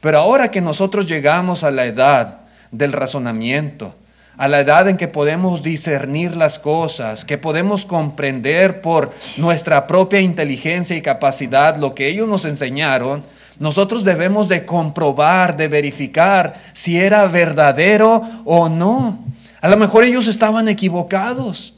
Pero 0.00 0.18
ahora 0.18 0.52
que 0.52 0.60
nosotros 0.60 1.08
llegamos 1.08 1.64
a 1.64 1.72
la 1.72 1.84
edad 1.84 2.42
del 2.70 2.92
razonamiento, 2.92 3.96
a 4.36 4.48
la 4.48 4.60
edad 4.60 4.88
en 4.88 4.96
que 4.96 5.08
podemos 5.08 5.62
discernir 5.62 6.36
las 6.36 6.58
cosas, 6.58 7.24
que 7.24 7.38
podemos 7.38 7.84
comprender 7.84 8.80
por 8.80 9.12
nuestra 9.36 9.86
propia 9.86 10.20
inteligencia 10.20 10.96
y 10.96 11.02
capacidad 11.02 11.76
lo 11.76 11.94
que 11.94 12.08
ellos 12.08 12.28
nos 12.28 12.44
enseñaron, 12.44 13.22
nosotros 13.58 14.02
debemos 14.02 14.48
de 14.48 14.64
comprobar, 14.64 15.56
de 15.56 15.68
verificar 15.68 16.54
si 16.72 16.98
era 16.98 17.26
verdadero 17.26 18.22
o 18.44 18.68
no. 18.68 19.18
A 19.60 19.68
lo 19.68 19.76
mejor 19.76 20.04
ellos 20.04 20.26
estaban 20.26 20.68
equivocados. 20.68 21.74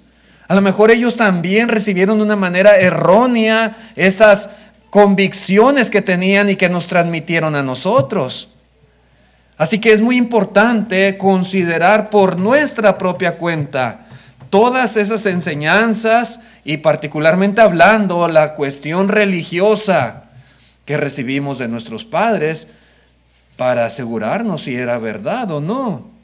A 0.48 0.54
lo 0.54 0.62
mejor 0.62 0.90
ellos 0.90 1.16
también 1.16 1.68
recibieron 1.68 2.18
de 2.18 2.24
una 2.24 2.36
manera 2.36 2.76
errónea 2.76 3.76
esas 3.96 4.50
convicciones 4.90 5.90
que 5.90 6.02
tenían 6.02 6.48
y 6.48 6.56
que 6.56 6.68
nos 6.68 6.86
transmitieron 6.86 7.54
a 7.56 7.62
nosotros. 7.62 8.48
Así 9.58 9.80
que 9.80 9.92
es 9.92 10.02
muy 10.02 10.16
importante 10.16 11.16
considerar 11.16 12.10
por 12.10 12.38
nuestra 12.38 12.98
propia 12.98 13.36
cuenta 13.38 14.06
todas 14.50 14.96
esas 14.96 15.24
enseñanzas 15.26 16.40
y 16.64 16.78
particularmente 16.78 17.60
hablando 17.60 18.28
la 18.28 18.54
cuestión 18.54 19.08
religiosa 19.08 20.24
que 20.84 20.96
recibimos 20.96 21.58
de 21.58 21.68
nuestros 21.68 22.04
padres 22.04 22.68
para 23.56 23.86
asegurarnos 23.86 24.62
si 24.62 24.76
era 24.76 24.98
verdad 24.98 25.50
o 25.50 25.60
no. 25.60 26.16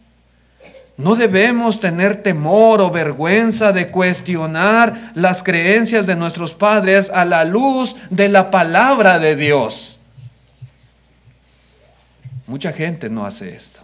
No 0.99 1.17
debemos 1.17 1.81
tener 1.81 2.23
temor 2.23 2.83
o 2.83 2.91
vergüenza 2.91 3.73
de 3.73 3.89
cuestionar 3.89 5.13
las 5.15 5.43
creencias 5.43 6.07
de 6.07 6.17
nuestros 6.17 6.55
padres 6.55 7.11
a 7.13 7.25
la 7.25 7.45
luz 7.45 7.97
de 8.11 8.29
la 8.29 8.51
palabra 8.51 9.19
de 9.19 9.35
Dios. 9.35 9.99
Mucha 12.47 12.73
gente 12.73 13.09
no 13.09 13.25
hace 13.25 13.55
esto. 13.55 13.81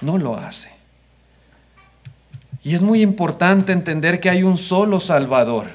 No 0.00 0.18
lo 0.18 0.36
hace. 0.36 0.70
Y 2.62 2.74
es 2.74 2.82
muy 2.82 3.02
importante 3.02 3.72
entender 3.72 4.20
que 4.20 4.30
hay 4.30 4.42
un 4.42 4.56
solo 4.56 5.00
Salvador. 5.00 5.66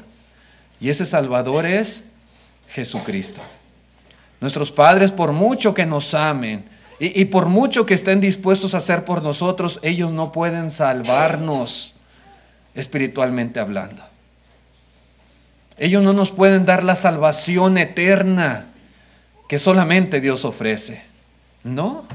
Y 0.80 0.90
ese 0.90 1.06
Salvador 1.06 1.66
es 1.66 2.04
Jesucristo. 2.70 3.42
Nuestros 4.42 4.72
padres, 4.72 5.12
por 5.12 5.32
mucho 5.32 5.74
que 5.74 5.86
nos 5.86 6.14
amen 6.14 6.66
y, 7.00 7.26
por 7.26 7.46
mucho 7.46 7.86
que 7.86 7.94
estén 7.94 8.20
dispuestos 8.20 8.74
a 8.74 8.78
hacer 8.78 9.06
por 9.06 9.24
nosotros, 9.24 9.80
ellos 9.84 10.12
no 10.12 10.32
pueden 10.32 10.72
salvarnos 10.72 11.94
espiritualmente 12.74 13.60
hablando. 13.60 14.04
Ellos 15.78 16.04
no 16.04 16.12
nos 16.12 16.32
pueden 16.32 16.66
dar 16.66 16.84
la 16.84 16.96
salvación 16.96 17.78
eterna 17.78 18.66
que 19.48 19.60
solamente 19.60 20.20
Dios 20.20 20.44
ofrece. 20.44 21.09
No. 21.64 22.06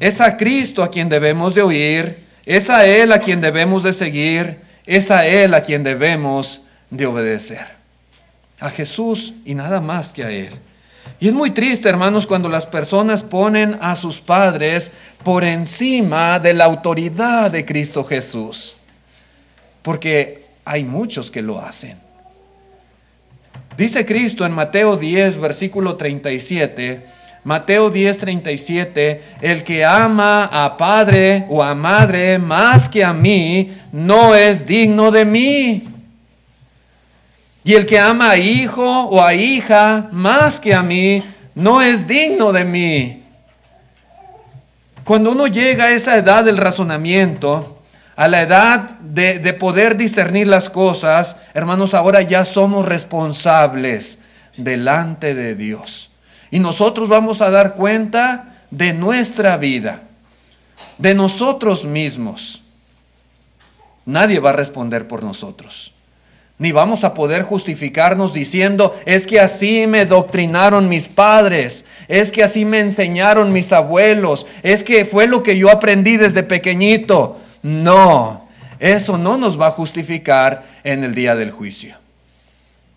Es 0.00 0.20
a 0.20 0.36
Cristo 0.36 0.82
a 0.82 0.90
quien 0.90 1.08
debemos 1.08 1.54
de 1.54 1.62
oír, 1.62 2.18
es 2.44 2.70
a 2.70 2.86
Él 2.86 3.12
a 3.12 3.20
quien 3.20 3.40
debemos 3.40 3.82
de 3.82 3.92
seguir, 3.92 4.60
es 4.84 5.10
a 5.10 5.26
Él 5.26 5.54
a 5.54 5.62
quien 5.62 5.82
debemos 5.82 6.62
de 6.90 7.06
obedecer. 7.06 7.66
A 8.58 8.70
Jesús 8.70 9.34
y 9.44 9.54
nada 9.54 9.80
más 9.80 10.12
que 10.12 10.24
a 10.24 10.30
Él. 10.30 10.52
Y 11.20 11.28
es 11.28 11.34
muy 11.34 11.52
triste, 11.52 11.88
hermanos, 11.88 12.26
cuando 12.26 12.48
las 12.48 12.66
personas 12.66 13.22
ponen 13.22 13.78
a 13.80 13.94
sus 13.94 14.20
padres 14.20 14.90
por 15.22 15.44
encima 15.44 16.40
de 16.40 16.52
la 16.52 16.64
autoridad 16.64 17.50
de 17.52 17.64
Cristo 17.64 18.02
Jesús. 18.02 18.76
Porque 19.82 20.46
hay 20.64 20.82
muchos 20.82 21.30
que 21.30 21.42
lo 21.42 21.60
hacen. 21.60 21.96
Dice 23.76 24.04
Cristo 24.04 24.44
en 24.44 24.52
Mateo 24.52 24.96
10, 24.96 25.38
versículo 25.38 25.96
37, 25.96 27.06
Mateo 27.44 27.90
10:37, 27.90 29.20
el 29.40 29.64
que 29.64 29.84
ama 29.84 30.44
a 30.44 30.76
padre 30.76 31.44
o 31.48 31.62
a 31.62 31.74
madre 31.74 32.38
más 32.38 32.88
que 32.88 33.04
a 33.04 33.12
mí, 33.12 33.72
no 33.90 34.34
es 34.36 34.64
digno 34.64 35.10
de 35.10 35.24
mí. 35.24 35.88
Y 37.64 37.74
el 37.74 37.84
que 37.86 37.98
ama 37.98 38.30
a 38.30 38.36
hijo 38.36 38.84
o 38.84 39.20
a 39.20 39.34
hija 39.34 40.08
más 40.12 40.60
que 40.60 40.72
a 40.72 40.82
mí, 40.82 41.22
no 41.54 41.82
es 41.82 42.06
digno 42.06 42.52
de 42.52 42.64
mí. 42.64 43.22
Cuando 45.04 45.32
uno 45.32 45.48
llega 45.48 45.84
a 45.84 45.90
esa 45.90 46.16
edad 46.16 46.44
del 46.44 46.58
razonamiento, 46.58 47.82
a 48.14 48.28
la 48.28 48.42
edad 48.42 48.90
de, 49.00 49.40
de 49.40 49.52
poder 49.52 49.96
discernir 49.96 50.46
las 50.46 50.70
cosas, 50.70 51.36
hermanos, 51.54 51.92
ahora 51.92 52.22
ya 52.22 52.44
somos 52.44 52.86
responsables 52.86 54.20
delante 54.56 55.34
de 55.34 55.56
Dios. 55.56 56.11
Y 56.52 56.60
nosotros 56.60 57.08
vamos 57.08 57.40
a 57.40 57.50
dar 57.50 57.74
cuenta 57.74 58.58
de 58.70 58.92
nuestra 58.92 59.56
vida, 59.56 60.02
de 60.98 61.14
nosotros 61.14 61.86
mismos. 61.86 62.62
Nadie 64.04 64.38
va 64.38 64.50
a 64.50 64.52
responder 64.52 65.08
por 65.08 65.24
nosotros. 65.24 65.94
Ni 66.58 66.70
vamos 66.70 67.04
a 67.04 67.14
poder 67.14 67.42
justificarnos 67.42 68.34
diciendo, 68.34 68.94
es 69.06 69.26
que 69.26 69.40
así 69.40 69.86
me 69.86 70.04
doctrinaron 70.04 70.90
mis 70.90 71.08
padres, 71.08 71.86
es 72.06 72.30
que 72.30 72.42
así 72.42 72.66
me 72.66 72.80
enseñaron 72.80 73.50
mis 73.50 73.72
abuelos, 73.72 74.46
es 74.62 74.84
que 74.84 75.06
fue 75.06 75.26
lo 75.26 75.42
que 75.42 75.56
yo 75.56 75.70
aprendí 75.70 76.18
desde 76.18 76.42
pequeñito. 76.42 77.40
No, 77.62 78.46
eso 78.78 79.16
no 79.16 79.38
nos 79.38 79.58
va 79.58 79.68
a 79.68 79.70
justificar 79.70 80.64
en 80.84 81.02
el 81.02 81.14
día 81.14 81.34
del 81.34 81.50
juicio 81.50 82.01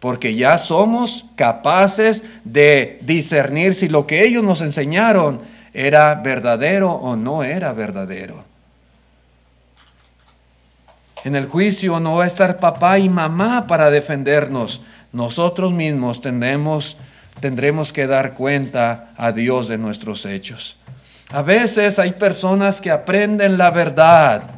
porque 0.05 0.35
ya 0.35 0.59
somos 0.59 1.25
capaces 1.35 2.23
de 2.43 2.99
discernir 3.01 3.73
si 3.73 3.89
lo 3.89 4.05
que 4.05 4.23
ellos 4.23 4.43
nos 4.43 4.61
enseñaron 4.61 5.41
era 5.73 6.13
verdadero 6.13 6.91
o 6.91 7.15
no 7.15 7.43
era 7.43 7.73
verdadero. 7.73 8.45
En 11.23 11.35
el 11.35 11.47
juicio 11.47 11.99
no 11.99 12.17
va 12.17 12.25
a 12.25 12.27
estar 12.27 12.59
papá 12.59 12.99
y 12.99 13.09
mamá 13.09 13.65
para 13.65 13.89
defendernos. 13.89 14.81
Nosotros 15.11 15.73
mismos 15.73 16.21
tendremos, 16.21 16.97
tendremos 17.39 17.91
que 17.91 18.05
dar 18.05 18.35
cuenta 18.35 19.11
a 19.17 19.31
Dios 19.31 19.67
de 19.67 19.79
nuestros 19.79 20.27
hechos. 20.27 20.77
A 21.31 21.41
veces 21.41 21.97
hay 21.97 22.11
personas 22.11 22.79
que 22.79 22.91
aprenden 22.91 23.57
la 23.57 23.71
verdad 23.71 24.54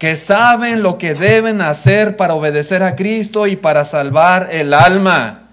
que 0.00 0.16
saben 0.16 0.82
lo 0.82 0.96
que 0.96 1.12
deben 1.12 1.60
hacer 1.60 2.16
para 2.16 2.32
obedecer 2.32 2.82
a 2.82 2.96
Cristo 2.96 3.46
y 3.46 3.56
para 3.56 3.84
salvar 3.84 4.48
el 4.50 4.72
alma, 4.72 5.50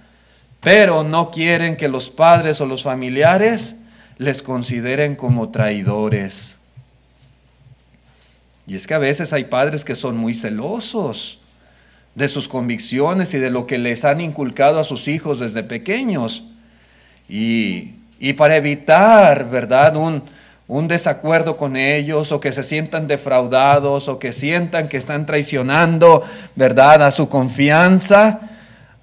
pero 0.62 1.04
no 1.04 1.32
quieren 1.32 1.76
que 1.76 1.90
los 1.90 2.10
padres 2.10 2.62
o 2.62 2.66
los 2.66 2.82
familiares 2.82 3.76
les 4.18 4.42
consideren 4.42 5.18
como 5.18 5.50
traidores. 5.50 6.60
Y 8.66 8.76
es 8.76 8.88
que 8.88 8.94
a 8.94 9.00
veces 9.00 9.34
hay 9.34 9.44
padres 9.44 9.84
que 9.84 9.96
son 9.96 10.16
muy 10.16 10.34
celosos 10.34 11.40
de 12.16 12.30
sus 12.30 12.48
convicciones 12.48 13.34
y 13.34 13.40
de 13.40 13.50
lo 13.50 13.68
que 13.68 13.78
les 13.78 14.06
han 14.06 14.22
inculcado 14.22 14.80
a 14.80 14.86
sus 14.86 15.10
hijos 15.10 15.42
desde 15.42 15.64
pequeños. 15.64 16.46
Y, 17.28 17.96
y 18.18 18.32
para 18.32 18.56
evitar, 18.56 19.50
¿verdad?, 19.50 19.98
un, 19.98 20.24
un 20.68 20.88
desacuerdo 20.88 21.56
con 21.56 21.78
ellos 21.78 22.32
o 22.32 22.40
que 22.40 22.52
se 22.52 22.64
sientan 22.64 23.08
defraudados 23.08 24.08
o 24.10 24.20
que 24.20 24.34
sientan 24.34 24.90
que 24.90 24.98
están 24.98 25.26
traicionando, 25.26 26.24
¿verdad?, 26.56 27.04
a 27.04 27.12
su 27.12 27.30
confianza, 27.30 28.42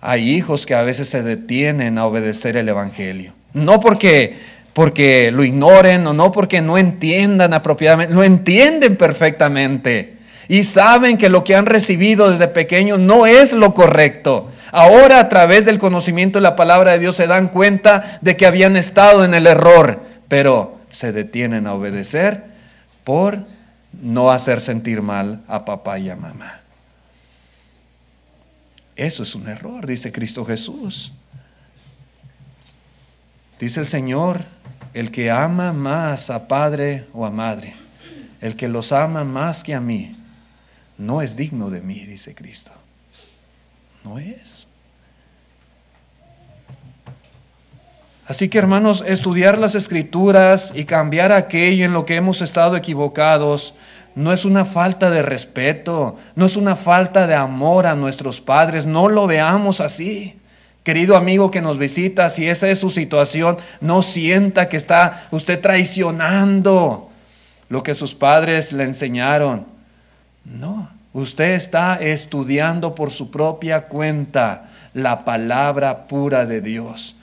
hay 0.01 0.31
hijos 0.31 0.67
que 0.67 0.75
a 0.75 0.83
veces 0.83 1.09
se 1.09 1.23
detienen 1.23 1.97
a 1.97 2.05
obedecer 2.05 2.59
el 2.59 2.69
Evangelio. 2.69 3.33
No 3.55 3.81
porque, 3.81 4.39
porque 4.75 5.31
lo 5.33 5.45
ignoren 5.45 6.07
o 6.07 6.13
no 6.13 6.33
porque 6.33 6.61
no 6.61 6.77
entiendan 6.77 7.55
apropiadamente, 7.55 8.15
lo 8.15 8.23
entienden 8.23 8.97
perfectamente 8.97 10.19
y 10.49 10.65
saben 10.65 11.17
que 11.17 11.31
lo 11.31 11.45
que 11.45 11.57
han 11.57 11.65
recibido 11.65 12.31
desde 12.31 12.49
pequeños 12.49 12.99
no 12.99 13.25
es 13.25 13.55
lo 13.55 13.73
correcto. 13.73 14.51
Ahora 14.73 15.21
a 15.21 15.29
través 15.31 15.65
del 15.65 15.79
conocimiento 15.79 16.39
de 16.39 16.43
la 16.43 16.57
palabra 16.57 16.93
de 16.93 16.99
Dios 16.99 17.17
se 17.17 17.27
dan 17.27 17.49
cuenta 17.49 18.19
de 18.21 18.37
que 18.37 18.45
habían 18.45 18.77
estado 18.77 19.25
en 19.25 19.33
el 19.33 19.47
error, 19.47 20.03
pero 20.29 20.74
se 20.95 21.13
detienen 21.13 21.67
a 21.67 21.75
obedecer 21.75 22.45
por 23.03 23.45
no 24.01 24.31
hacer 24.31 24.61
sentir 24.61 25.03
mal 25.03 25.43
a 25.49 25.65
papá 25.65 25.99
y 25.99 26.09
a 26.09 26.17
mamá. 26.17 26.61
Eso 28.95 29.25
es 29.25 29.35
un 29.35 29.49
error, 29.49 29.87
dice 29.87 30.13
Cristo 30.13 30.45
Jesús. 30.45 31.13
Dice 33.59 33.81
el 33.81 33.89
Señor, 33.89 34.45
el 34.95 35.11
que 35.11 35.33
ama 35.33 35.73
más 35.73 36.31
a 36.31 36.47
padre 36.47 37.09
o 37.13 37.27
a 37.27 37.31
madre, 37.31 37.75
el 38.41 38.55
que 38.55 38.69
los 38.69 38.93
ama 38.93 39.25
más 39.25 39.65
que 39.65 39.75
a 39.75 39.81
mí, 39.81 40.15
no 40.97 41.23
es 41.23 41.35
digno 41.35 41.71
de 41.71 41.81
mí, 41.81 42.07
dice 42.07 42.37
Cristo. 42.37 42.71
No 44.05 44.21
es. 44.21 44.64
Así 48.27 48.49
que 48.49 48.59
hermanos, 48.59 49.05
estudiar 49.07 49.59
las 49.59 49.75
escrituras 49.75 50.73
y 50.75 50.87
cambiar 50.87 51.31
aquello 51.31 51.85
en 51.85 51.93
lo 51.93 52.07
que 52.07 52.17
hemos 52.17 52.41
estado 52.41 52.77
equivocados 52.77 53.75
no 54.15 54.33
es 54.33 54.45
una 54.45 54.65
falta 54.65 55.11
de 55.11 55.23
respeto, 55.23 56.17
no 56.35 56.47
es 56.47 56.57
una 56.57 56.77
falta 56.77 57.27
de 57.27 57.35
amor 57.35 57.87
a 57.87 57.97
nuestros 57.97 58.41
padres, 58.41 58.87
no 58.87 59.09
lo 59.09 59.27
veamos 59.27 59.81
así. 59.81 60.39
Querido 60.85 61.17
amigo 61.17 61.51
que 61.51 61.63
nos 61.63 61.79
visita, 61.79 62.31
si 62.31 62.49
esa 62.49 62.69
es 62.69 62.79
su 62.79 62.91
situación, 62.91 63.59
no 63.81 64.03
sienta 64.03 64.69
que 64.69 64.77
está 64.77 65.27
usted 65.31 65.61
traicionando 65.61 67.11
lo 67.69 67.83
que 67.83 67.95
sus 67.95 68.15
padres 68.15 68.73
le 68.73 68.85
enseñaron. 68.85 69.67
No, 70.45 70.91
usted 71.13 71.55
está 71.55 71.97
estudiando 71.97 72.95
por 72.95 73.11
su 73.11 73.31
propia 73.31 73.87
cuenta 73.87 74.71
la 74.93 75.25
palabra 75.25 76.07
pura 76.07 76.47
de 76.47 76.61
Dios. 76.61 77.17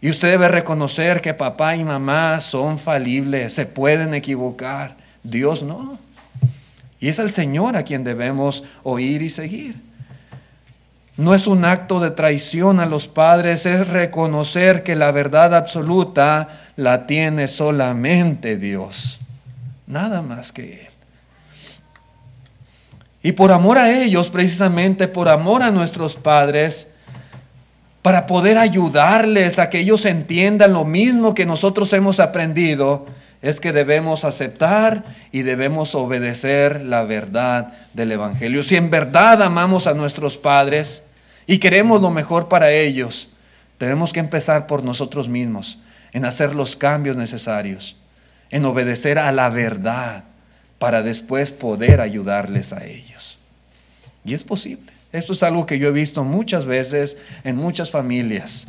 Y 0.00 0.10
usted 0.10 0.30
debe 0.30 0.48
reconocer 0.48 1.20
que 1.20 1.34
papá 1.34 1.74
y 1.76 1.84
mamá 1.84 2.40
son 2.40 2.78
falibles, 2.78 3.54
se 3.54 3.66
pueden 3.66 4.14
equivocar. 4.14 4.96
Dios 5.22 5.62
no. 5.62 5.98
Y 7.00 7.08
es 7.08 7.18
al 7.18 7.32
Señor 7.32 7.76
a 7.76 7.82
quien 7.82 8.04
debemos 8.04 8.62
oír 8.82 9.22
y 9.22 9.30
seguir. 9.30 9.80
No 11.16 11.34
es 11.34 11.48
un 11.48 11.64
acto 11.64 11.98
de 11.98 12.12
traición 12.12 12.78
a 12.78 12.86
los 12.86 13.08
padres, 13.08 13.66
es 13.66 13.88
reconocer 13.88 14.84
que 14.84 14.94
la 14.94 15.10
verdad 15.10 15.54
absoluta 15.54 16.48
la 16.76 17.08
tiene 17.08 17.48
solamente 17.48 18.56
Dios. 18.56 19.18
Nada 19.88 20.22
más 20.22 20.52
que 20.52 20.82
Él. 20.82 20.88
Y 23.20 23.32
por 23.32 23.50
amor 23.50 23.78
a 23.78 24.00
ellos, 24.00 24.30
precisamente 24.30 25.08
por 25.08 25.28
amor 25.28 25.64
a 25.64 25.72
nuestros 25.72 26.14
padres, 26.14 26.88
para 28.02 28.26
poder 28.26 28.58
ayudarles 28.58 29.58
a 29.58 29.70
que 29.70 29.80
ellos 29.80 30.04
entiendan 30.04 30.72
lo 30.72 30.84
mismo 30.84 31.34
que 31.34 31.46
nosotros 31.46 31.92
hemos 31.92 32.20
aprendido, 32.20 33.06
es 33.42 33.60
que 33.60 33.72
debemos 33.72 34.24
aceptar 34.24 35.04
y 35.30 35.42
debemos 35.42 35.94
obedecer 35.94 36.80
la 36.80 37.02
verdad 37.02 37.72
del 37.94 38.12
Evangelio. 38.12 38.62
Si 38.62 38.76
en 38.76 38.90
verdad 38.90 39.42
amamos 39.42 39.86
a 39.86 39.94
nuestros 39.94 40.36
padres 40.36 41.04
y 41.46 41.58
queremos 41.58 42.00
lo 42.00 42.10
mejor 42.10 42.48
para 42.48 42.72
ellos, 42.72 43.28
tenemos 43.78 44.12
que 44.12 44.20
empezar 44.20 44.66
por 44.66 44.82
nosotros 44.82 45.28
mismos, 45.28 45.78
en 46.12 46.24
hacer 46.24 46.54
los 46.54 46.74
cambios 46.74 47.16
necesarios, 47.16 47.96
en 48.50 48.64
obedecer 48.64 49.18
a 49.18 49.30
la 49.30 49.48
verdad 49.50 50.24
para 50.78 51.02
después 51.02 51.52
poder 51.52 52.00
ayudarles 52.00 52.72
a 52.72 52.84
ellos. 52.84 53.38
Y 54.24 54.34
es 54.34 54.42
posible. 54.42 54.97
Esto 55.12 55.32
es 55.32 55.42
algo 55.42 55.66
que 55.66 55.78
yo 55.78 55.88
he 55.88 55.92
visto 55.92 56.24
muchas 56.24 56.66
veces 56.66 57.16
en 57.44 57.56
muchas 57.56 57.90
familias. 57.90 58.66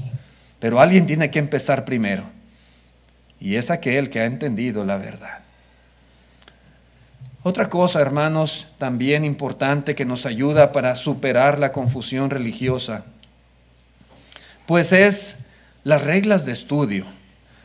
Pero 0.60 0.80
alguien 0.80 1.06
tiene 1.06 1.32
que 1.32 1.40
empezar 1.40 1.86
primero. 1.86 2.24
Y 3.40 3.56
es 3.56 3.72
aquel 3.72 4.10
que 4.10 4.20
ha 4.20 4.26
entendido 4.26 4.86
la 4.86 4.98
verdad. 4.98 5.40
Otra 7.42 7.70
cosa, 7.70 8.02
hermanos, 8.02 8.68
también 8.78 9.24
importante 9.24 9.96
que 9.96 10.04
nos 10.04 10.26
ayuda 10.26 10.74
para 10.74 10.96
superar 10.98 11.58
la 11.58 11.72
confusión 11.72 12.30
religiosa, 12.30 13.06
pues 14.66 14.92
es 14.92 15.38
las 15.86 16.04
reglas 16.04 16.46
de 16.46 16.52
estudio. 16.52 17.06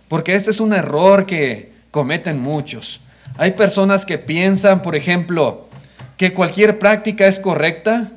Porque 0.09 0.37
este 0.37 0.53
es 0.53 0.61
un 0.61 0.73
error 0.73 1.27
que 1.27 1.73
cometen 1.91 2.39
muchos. 2.39 3.01
Hay 3.37 3.53
personas 3.53 4.07
que 4.07 4.19
piensan, 4.19 4.81
por 4.81 4.95
ejemplo, 4.95 5.69
que 6.17 6.33
cualquier 6.33 6.79
práctica 6.79 7.27
es 7.27 7.41
correcta 7.41 8.13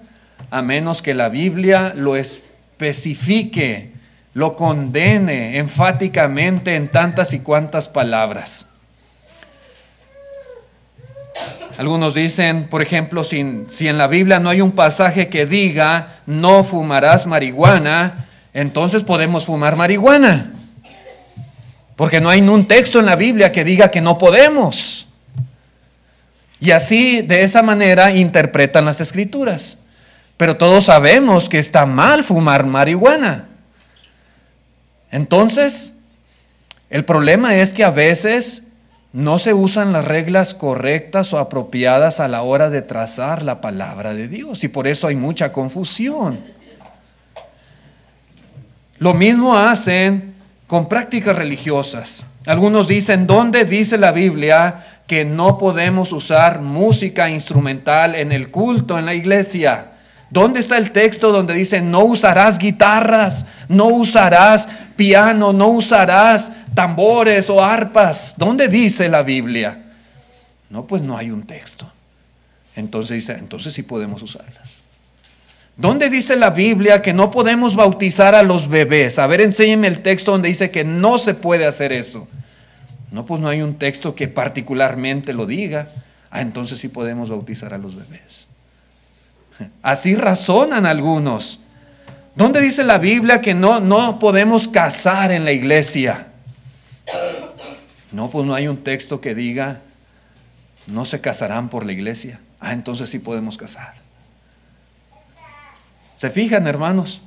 a 0.50 0.62
menos 0.62 1.02
que 1.02 1.14
la 1.14 1.30
Biblia 1.30 1.94
lo 1.96 2.16
especifique, 2.16 3.92
lo 4.34 4.56
condene 4.56 5.58
enfáticamente 5.58 6.76
en 6.76 6.90
tantas 6.90 7.34
y 7.34 7.40
cuantas 7.40 7.90
palabras. 7.90 8.68
Algunos 11.78 12.16
dicen, 12.16 12.68
por 12.68 12.82
ejemplo, 12.82 13.24
si, 13.24 13.40
en 13.40 13.98
la 13.98 14.08
Biblia 14.08 14.40
no 14.40 14.50
hay 14.50 14.62
un 14.62 14.72
pasaje 14.72 15.30
que 15.30 15.46
diga 15.46 16.22
no 16.26 16.64
fumarás 16.64 17.28
marihuana, 17.28 18.28
entonces 18.54 19.04
podemos 19.04 19.46
fumar 19.46 19.76
marihuana. 19.76 20.54
Porque 21.96 22.20
no 22.20 22.30
hay 22.30 22.42
un 22.42 22.68
texto 22.68 23.00
en 23.00 23.06
la 23.06 23.16
Biblia 23.16 23.52
que 23.52 23.64
diga 23.64 23.92
que 23.92 24.02
no 24.02 24.18
podemos. 24.18 25.08
Y 26.60 26.72
así, 26.72 27.22
de 27.22 27.44
esa 27.44 27.62
manera, 27.62 28.12
interpretan 28.12 28.86
las 28.86 29.00
escrituras. 29.00 29.78
Pero 30.38 30.58
todos 30.58 30.86
sabemos 30.86 31.50
que 31.50 31.58
está 31.58 31.86
mal 31.86 32.24
fumar 32.24 32.66
marihuana. 32.66 33.48
Entonces, 35.12 35.94
el 36.90 37.04
problema 37.04 37.56
es 37.56 37.74
que 37.74 37.84
a 37.84 37.92
veces 37.92 38.64
no 39.14 39.40
se 39.40 39.54
usan 39.54 39.94
las 39.94 40.06
reglas 40.06 40.54
correctas 40.54 41.34
o 41.34 41.40
apropiadas 41.40 42.20
a 42.20 42.28
la 42.28 42.44
hora 42.44 42.70
de 42.70 42.84
trazar 42.84 43.42
la 43.42 43.62
palabra 43.62 44.14
de 44.14 44.28
Dios 44.28 44.64
y 44.64 44.68
por 44.68 44.88
eso 44.88 45.08
hay 45.08 45.16
mucha 45.16 45.52
confusión. 45.52 46.40
Lo 49.00 49.14
mismo 49.14 49.58
hacen 49.58 50.36
con 50.68 50.88
prácticas 50.88 51.36
religiosas. 51.36 52.26
Algunos 52.46 52.88
dicen, 52.88 53.26
¿dónde 53.26 53.66
dice 53.66 53.98
la 53.98 54.12
Biblia 54.12 55.02
que 55.08 55.26
no 55.26 55.58
podemos 55.58 56.12
usar 56.12 56.62
música 56.62 57.30
instrumental 57.30 58.16
en 58.16 58.32
el 58.32 58.52
culto, 58.52 59.00
en 59.00 59.06
la 59.06 59.14
iglesia? 59.14 59.94
¿Dónde 60.30 60.60
está 60.60 60.78
el 60.78 60.92
texto 60.92 61.32
donde 61.32 61.54
dice 61.54 61.82
no 61.82 62.04
usarás 62.04 62.58
guitarras, 62.58 63.46
no 63.70 63.86
usarás 63.88 64.68
piano, 64.96 65.54
no 65.54 65.68
usarás 65.70 66.52
tambores 66.74 67.50
o 67.50 67.64
arpas? 67.64 68.36
¿Dónde 68.38 68.68
dice 68.68 69.08
la 69.08 69.24
Biblia? 69.24 69.84
No, 70.70 70.86
pues 70.86 71.02
no 71.02 71.18
hay 71.18 71.32
un 71.32 71.44
texto. 71.44 71.90
Entonces 72.76 73.16
dice, 73.16 73.34
entonces 73.34 73.74
sí 73.74 73.84
podemos 73.84 74.22
usarlas. 74.22 74.78
¿Dónde 75.78 76.10
dice 76.10 76.36
la 76.36 76.50
Biblia 76.50 77.02
que 77.02 77.14
no 77.14 77.32
podemos 77.32 77.76
bautizar 77.76 78.36
a 78.36 78.44
los 78.44 78.68
bebés? 78.68 79.20
A 79.20 79.28
ver, 79.28 79.42
enséñeme 79.42 79.88
el 79.88 80.02
texto 80.02 80.32
donde 80.32 80.50
dice 80.50 80.72
que 80.72 80.84
no 80.84 81.20
se 81.20 81.36
puede 81.36 81.66
hacer 81.66 81.94
eso. 81.94 82.28
No, 83.12 83.26
pues 83.26 83.40
no 83.40 83.48
hay 83.48 83.62
un 83.62 83.76
texto 83.76 84.16
que 84.16 84.28
particularmente 84.28 85.34
lo 85.34 85.46
diga. 85.46 85.90
Ah, 86.30 86.42
entonces 86.42 86.80
sí 86.80 86.90
podemos 86.90 87.30
bautizar 87.30 87.74
a 87.74 87.78
los 87.78 87.96
bebés. 87.96 88.47
Así 89.82 90.16
razonan 90.16 90.86
algunos. 90.86 91.60
¿Dónde 92.36 92.62
dice 92.62 92.84
la 92.84 93.00
Biblia 93.00 93.42
que 93.42 93.54
no, 93.54 93.80
no 93.80 94.20
podemos 94.20 94.68
casar 94.68 95.32
en 95.32 95.44
la 95.44 95.52
iglesia? 95.52 96.28
No, 98.12 98.30
pues 98.30 98.46
no 98.46 98.54
hay 98.54 98.68
un 98.68 98.78
texto 98.78 99.20
que 99.22 99.34
diga, 99.34 99.80
no 100.86 101.06
se 101.06 101.20
casarán 101.20 101.70
por 101.70 101.86
la 101.86 101.94
iglesia. 101.94 102.40
Ah, 102.60 102.74
entonces 102.74 103.10
sí 103.10 103.20
podemos 103.20 103.58
casar. 103.58 103.96
¿Se 106.16 106.30
fijan, 106.30 106.68
hermanos? 106.68 107.22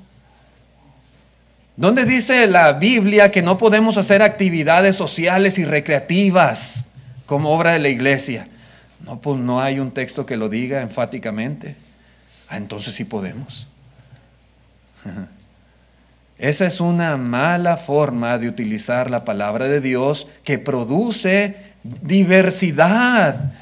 ¿Dónde 1.77 2.05
dice 2.05 2.47
la 2.47 2.73
Biblia 2.75 3.31
que 3.31 3.43
no 3.43 3.57
podemos 3.57 3.97
hacer 3.97 4.23
actividades 4.23 4.97
sociales 4.97 5.59
y 5.59 5.65
recreativas 5.65 6.85
como 7.27 7.51
obra 7.51 7.73
de 7.73 7.79
la 7.79 7.89
iglesia? 7.89 8.49
No, 9.05 9.21
pues 9.21 9.39
no 9.39 9.61
hay 9.61 9.79
un 9.79 9.93
texto 9.93 10.27
que 10.27 10.37
lo 10.37 10.49
diga 10.49 10.83
enfáticamente. 10.83 11.77
Ah, 12.51 12.57
entonces 12.57 12.95
sí 12.95 13.05
podemos. 13.05 13.69
Esa 16.39 16.67
es 16.67 16.81
una 16.81 17.17
mala 17.17 17.77
forma 17.77 18.39
de 18.39 18.49
utilizar 18.49 19.09
la 19.11 19.25
palabra 19.25 19.69
de 19.69 19.81
Dios 19.81 20.27
que 20.43 20.59
produce 20.59 21.57
diversidad 21.85 23.53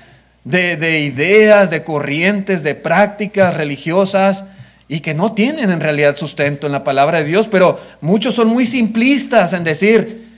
de, 0.45 0.77
de 0.77 1.01
ideas, 1.01 1.71
de 1.71 1.85
corrientes, 1.85 2.63
de 2.63 2.75
prácticas 2.75 3.57
religiosas 3.57 4.45
y 4.89 5.01
que 5.01 5.13
no 5.13 5.33
tienen 5.33 5.71
en 5.71 5.81
realidad 5.81 6.17
sustento 6.17 6.67
en 6.67 6.73
la 6.73 6.83
palabra 6.83 7.19
de 7.19 7.25
Dios, 7.25 7.47
pero 7.47 7.79
muchos 8.01 8.35
son 8.35 8.49
muy 8.49 8.65
simplistas 8.65 9.53
en 9.53 9.65
decir, 9.65 10.29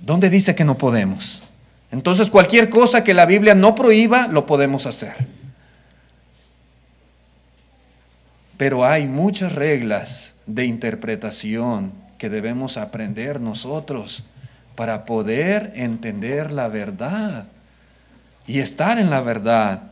¿dónde 0.00 0.30
dice 0.30 0.56
que 0.56 0.64
no 0.64 0.76
podemos? 0.76 1.42
Entonces 1.92 2.28
cualquier 2.28 2.70
cosa 2.70 3.04
que 3.04 3.14
la 3.14 3.26
Biblia 3.26 3.54
no 3.54 3.76
prohíba, 3.76 4.26
lo 4.26 4.46
podemos 4.46 4.86
hacer. 4.86 5.35
Pero 8.56 8.86
hay 8.86 9.06
muchas 9.06 9.54
reglas 9.54 10.34
de 10.46 10.64
interpretación 10.64 11.92
que 12.18 12.30
debemos 12.30 12.76
aprender 12.76 13.40
nosotros 13.40 14.24
para 14.74 15.04
poder 15.04 15.72
entender 15.74 16.52
la 16.52 16.68
verdad 16.68 17.46
y 18.46 18.60
estar 18.60 18.98
en 18.98 19.10
la 19.10 19.20
verdad. 19.20 19.82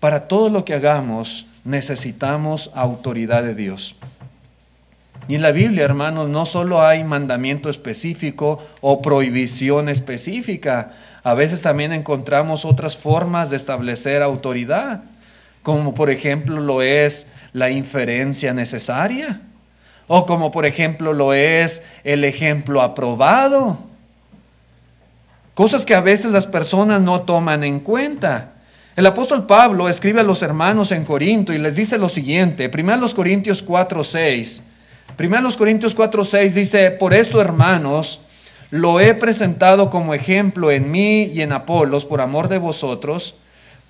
Para 0.00 0.28
todo 0.28 0.48
lo 0.48 0.64
que 0.64 0.74
hagamos 0.74 1.46
necesitamos 1.64 2.70
autoridad 2.74 3.42
de 3.42 3.54
Dios. 3.54 3.96
Y 5.28 5.36
en 5.36 5.42
la 5.42 5.52
Biblia, 5.52 5.84
hermanos, 5.84 6.28
no 6.28 6.44
solo 6.44 6.82
hay 6.82 7.04
mandamiento 7.04 7.70
específico 7.70 8.66
o 8.80 9.00
prohibición 9.00 9.88
específica, 9.88 10.92
a 11.22 11.34
veces 11.34 11.60
también 11.60 11.92
encontramos 11.92 12.64
otras 12.64 12.96
formas 12.96 13.50
de 13.50 13.56
establecer 13.56 14.22
autoridad, 14.22 15.02
como 15.62 15.94
por 15.94 16.10
ejemplo 16.10 16.60
lo 16.60 16.82
es 16.82 17.26
la 17.52 17.70
inferencia 17.70 18.54
necesaria, 18.54 19.42
o 20.06 20.24
como 20.24 20.50
por 20.50 20.64
ejemplo 20.64 21.12
lo 21.12 21.34
es 21.34 21.82
el 22.04 22.24
ejemplo 22.24 22.80
aprobado. 22.80 23.78
Cosas 25.54 25.84
que 25.84 25.94
a 25.94 26.00
veces 26.00 26.30
las 26.32 26.46
personas 26.46 27.02
no 27.02 27.20
toman 27.22 27.64
en 27.64 27.80
cuenta. 27.80 28.52
El 28.96 29.06
apóstol 29.06 29.46
Pablo 29.46 29.88
escribe 29.88 30.20
a 30.20 30.24
los 30.24 30.42
hermanos 30.42 30.90
en 30.90 31.04
Corinto 31.04 31.52
y 31.52 31.58
les 31.58 31.76
dice 31.76 31.98
lo 31.98 32.08
siguiente, 32.08 32.68
primero 32.68 32.98
los 32.98 33.14
Corintios 33.14 33.62
4, 33.62 34.04
6. 34.04 34.62
Primero 35.16 35.42
los 35.42 35.56
Corintios 35.56 35.94
4, 35.94 36.24
6 36.24 36.54
dice, 36.54 36.90
por 36.92 37.12
esto 37.12 37.40
hermanos, 37.40 38.20
lo 38.70 39.00
he 39.00 39.14
presentado 39.14 39.90
como 39.90 40.14
ejemplo 40.14 40.70
en 40.70 40.90
mí 40.90 41.24
y 41.24 41.42
en 41.42 41.52
Apolos 41.52 42.04
por 42.04 42.20
amor 42.20 42.48
de 42.48 42.58
vosotros, 42.58 43.34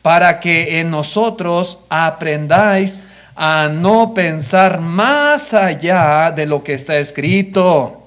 para 0.02 0.40
que 0.40 0.80
en 0.80 0.90
nosotros 0.90 1.78
aprendáis 1.90 3.00
a 3.36 3.68
no 3.72 4.14
pensar 4.14 4.80
más 4.80 5.52
allá 5.54 6.30
de 6.30 6.46
lo 6.46 6.64
que 6.64 6.74
está 6.74 6.98
escrito. 6.98 8.06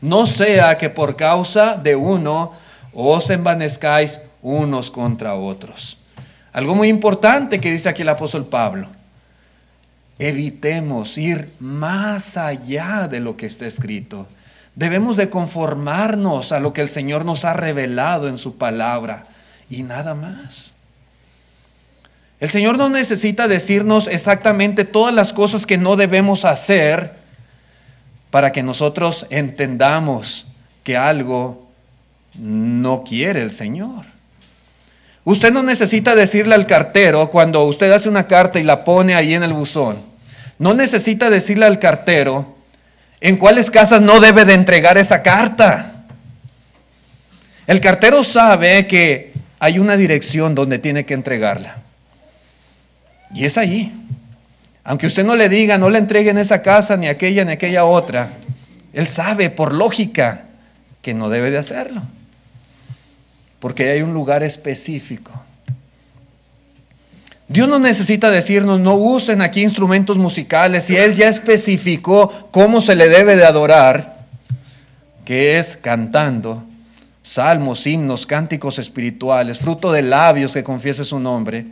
No 0.00 0.26
sea 0.26 0.76
que 0.76 0.90
por 0.90 1.16
causa 1.16 1.76
de 1.76 1.96
uno 1.96 2.52
os 2.92 3.30
envanezcáis 3.30 4.20
unos 4.42 4.90
contra 4.90 5.34
otros. 5.34 5.98
Algo 6.52 6.74
muy 6.74 6.88
importante 6.88 7.60
que 7.60 7.70
dice 7.70 7.88
aquí 7.88 8.02
el 8.02 8.08
apóstol 8.08 8.46
Pablo. 8.46 8.88
Evitemos 10.18 11.18
ir 11.18 11.52
más 11.60 12.36
allá 12.36 13.06
de 13.08 13.20
lo 13.20 13.36
que 13.36 13.46
está 13.46 13.66
escrito. 13.66 14.26
Debemos 14.76 15.16
de 15.16 15.30
conformarnos 15.30 16.52
a 16.52 16.60
lo 16.60 16.74
que 16.74 16.82
el 16.82 16.90
Señor 16.90 17.24
nos 17.24 17.46
ha 17.46 17.54
revelado 17.54 18.28
en 18.28 18.36
su 18.36 18.58
palabra 18.58 19.24
y 19.70 19.82
nada 19.82 20.14
más. 20.14 20.74
El 22.40 22.50
Señor 22.50 22.76
no 22.76 22.90
necesita 22.90 23.48
decirnos 23.48 24.06
exactamente 24.06 24.84
todas 24.84 25.14
las 25.14 25.32
cosas 25.32 25.64
que 25.64 25.78
no 25.78 25.96
debemos 25.96 26.44
hacer 26.44 27.14
para 28.30 28.52
que 28.52 28.62
nosotros 28.62 29.26
entendamos 29.30 30.46
que 30.84 30.98
algo 30.98 31.66
no 32.38 33.02
quiere 33.02 33.40
el 33.40 33.52
Señor. 33.52 34.04
Usted 35.24 35.52
no 35.52 35.62
necesita 35.62 36.14
decirle 36.14 36.54
al 36.54 36.66
cartero 36.66 37.30
cuando 37.30 37.64
usted 37.64 37.90
hace 37.90 38.10
una 38.10 38.26
carta 38.26 38.60
y 38.60 38.62
la 38.62 38.84
pone 38.84 39.14
ahí 39.14 39.32
en 39.32 39.42
el 39.42 39.54
buzón. 39.54 39.96
No 40.58 40.74
necesita 40.74 41.30
decirle 41.30 41.64
al 41.64 41.78
cartero 41.78 42.55
en 43.20 43.36
cuáles 43.36 43.70
casas 43.70 44.02
no 44.02 44.20
debe 44.20 44.44
de 44.44 44.54
entregar 44.54 44.98
esa 44.98 45.22
carta. 45.22 46.04
El 47.66 47.80
cartero 47.80 48.22
sabe 48.24 48.86
que 48.86 49.32
hay 49.58 49.78
una 49.78 49.96
dirección 49.96 50.54
donde 50.54 50.78
tiene 50.78 51.04
que 51.04 51.14
entregarla. 51.14 51.76
Y 53.34 53.44
es 53.44 53.58
ahí. 53.58 53.92
Aunque 54.84 55.06
usted 55.06 55.24
no 55.24 55.34
le 55.34 55.48
diga, 55.48 55.78
no 55.78 55.90
le 55.90 55.98
entregue 55.98 56.30
en 56.30 56.38
esa 56.38 56.62
casa, 56.62 56.96
ni 56.96 57.08
aquella, 57.08 57.44
ni 57.44 57.52
aquella 57.52 57.84
otra, 57.84 58.30
él 58.92 59.08
sabe 59.08 59.50
por 59.50 59.72
lógica 59.72 60.44
que 61.02 61.12
no 61.12 61.28
debe 61.28 61.50
de 61.50 61.58
hacerlo 61.58 62.02
porque 63.66 63.90
hay 63.90 64.02
un 64.02 64.12
lugar 64.12 64.42
específico. 64.42 65.32
Dios 67.48 67.68
no 67.68 67.78
necesita 67.78 68.30
decirnos, 68.30 68.80
no 68.80 68.96
usen 68.96 69.40
aquí 69.40 69.62
instrumentos 69.62 70.16
musicales, 70.16 70.84
si 70.84 70.96
Él 70.96 71.14
ya 71.14 71.28
especificó 71.28 72.48
cómo 72.50 72.80
se 72.80 72.96
le 72.96 73.08
debe 73.08 73.36
de 73.36 73.44
adorar, 73.44 74.26
que 75.24 75.58
es 75.58 75.76
cantando, 75.76 76.64
salmos, 77.22 77.86
himnos, 77.86 78.26
cánticos 78.26 78.78
espirituales, 78.78 79.60
fruto 79.60 79.92
de 79.92 80.02
labios 80.02 80.54
que 80.54 80.64
confiese 80.64 81.04
su 81.04 81.20
nombre. 81.20 81.66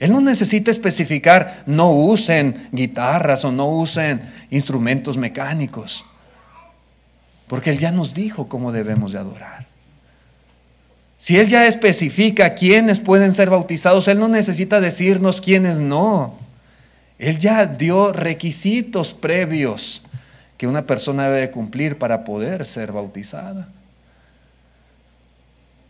Él 0.00 0.12
no 0.12 0.20
necesita 0.20 0.70
especificar, 0.70 1.62
no 1.66 1.92
usen 1.92 2.68
guitarras 2.72 3.44
o 3.44 3.52
no 3.52 3.68
usen 3.68 4.20
instrumentos 4.50 5.16
mecánicos, 5.16 6.04
porque 7.46 7.70
Él 7.70 7.78
ya 7.78 7.92
nos 7.92 8.14
dijo 8.14 8.48
cómo 8.48 8.72
debemos 8.72 9.12
de 9.12 9.18
adorar. 9.18 9.69
Si 11.20 11.38
Él 11.38 11.48
ya 11.48 11.66
especifica 11.66 12.54
quiénes 12.54 12.98
pueden 12.98 13.34
ser 13.34 13.50
bautizados, 13.50 14.08
Él 14.08 14.18
no 14.18 14.26
necesita 14.26 14.80
decirnos 14.80 15.42
quiénes 15.42 15.76
no. 15.76 16.34
Él 17.18 17.36
ya 17.36 17.66
dio 17.66 18.14
requisitos 18.14 19.12
previos 19.12 20.00
que 20.56 20.66
una 20.66 20.86
persona 20.86 21.28
debe 21.28 21.50
cumplir 21.50 21.98
para 21.98 22.24
poder 22.24 22.64
ser 22.64 22.90
bautizada. 22.92 23.68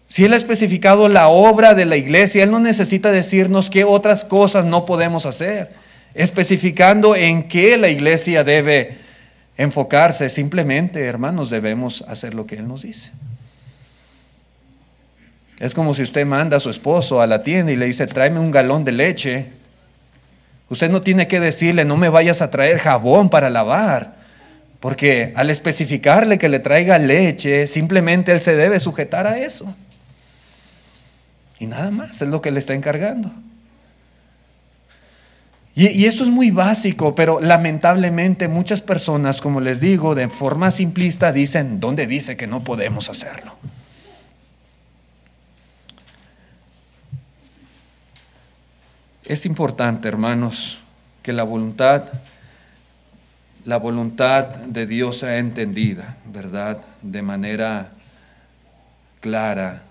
Si 0.08 0.24
Él 0.24 0.32
ha 0.32 0.36
especificado 0.36 1.08
la 1.08 1.28
obra 1.28 1.74
de 1.74 1.84
la 1.84 1.96
iglesia, 1.96 2.42
Él 2.42 2.50
no 2.50 2.58
necesita 2.58 3.12
decirnos 3.12 3.70
qué 3.70 3.84
otras 3.84 4.24
cosas 4.24 4.64
no 4.64 4.84
podemos 4.84 5.26
hacer, 5.26 5.70
especificando 6.14 7.14
en 7.14 7.44
qué 7.46 7.76
la 7.76 7.88
iglesia 7.88 8.42
debe 8.42 8.98
enfocarse. 9.56 10.28
Simplemente, 10.28 11.04
hermanos, 11.04 11.50
debemos 11.50 12.02
hacer 12.08 12.34
lo 12.34 12.46
que 12.46 12.56
Él 12.56 12.66
nos 12.66 12.82
dice. 12.82 13.12
Es 15.60 15.74
como 15.74 15.94
si 15.94 16.02
usted 16.02 16.24
manda 16.24 16.56
a 16.56 16.60
su 16.60 16.70
esposo 16.70 17.20
a 17.20 17.26
la 17.26 17.42
tienda 17.42 17.70
y 17.70 17.76
le 17.76 17.86
dice, 17.86 18.06
tráeme 18.06 18.40
un 18.40 18.50
galón 18.50 18.82
de 18.82 18.92
leche. 18.92 19.46
Usted 20.70 20.90
no 20.90 21.02
tiene 21.02 21.28
que 21.28 21.38
decirle, 21.38 21.84
no 21.84 21.98
me 21.98 22.08
vayas 22.08 22.40
a 22.40 22.50
traer 22.50 22.78
jabón 22.78 23.28
para 23.28 23.50
lavar. 23.50 24.14
Porque 24.80 25.34
al 25.36 25.50
especificarle 25.50 26.38
que 26.38 26.48
le 26.48 26.60
traiga 26.60 26.98
leche, 26.98 27.66
simplemente 27.66 28.32
él 28.32 28.40
se 28.40 28.56
debe 28.56 28.80
sujetar 28.80 29.26
a 29.26 29.38
eso. 29.38 29.74
Y 31.58 31.66
nada 31.66 31.90
más, 31.90 32.22
es 32.22 32.28
lo 32.28 32.40
que 32.40 32.50
le 32.50 32.58
está 32.58 32.72
encargando. 32.72 33.30
Y, 35.74 36.06
esto 36.06 36.24
es 36.24 36.30
muy 36.30 36.50
básico, 36.50 37.14
pero 37.14 37.38
lamentablemente 37.38 38.48
muchas 38.48 38.80
personas, 38.80 39.40
como 39.40 39.60
les 39.60 39.80
digo, 39.80 40.14
de 40.14 40.28
forma 40.28 40.70
simplista 40.70 41.32
dicen, 41.32 41.80
¿dónde 41.80 42.06
dice 42.06 42.36
que 42.36 42.46
no 42.46 42.64
podemos 42.64 43.08
hacerlo? 43.08 43.52
Es 49.24 49.46
importante, 49.46 50.08
hermanos, 50.08 50.78
que 51.22 51.32
la 51.32 51.42
voluntad, 51.42 52.04
la 53.64 53.76
voluntad 53.76 54.46
de 54.46 54.86
Dios 54.86 55.18
sea 55.18 55.38
entendida, 55.38 56.16
¿verdad? 56.26 56.78
De 57.02 57.22
manera 57.22 57.90
clara, 59.20 59.82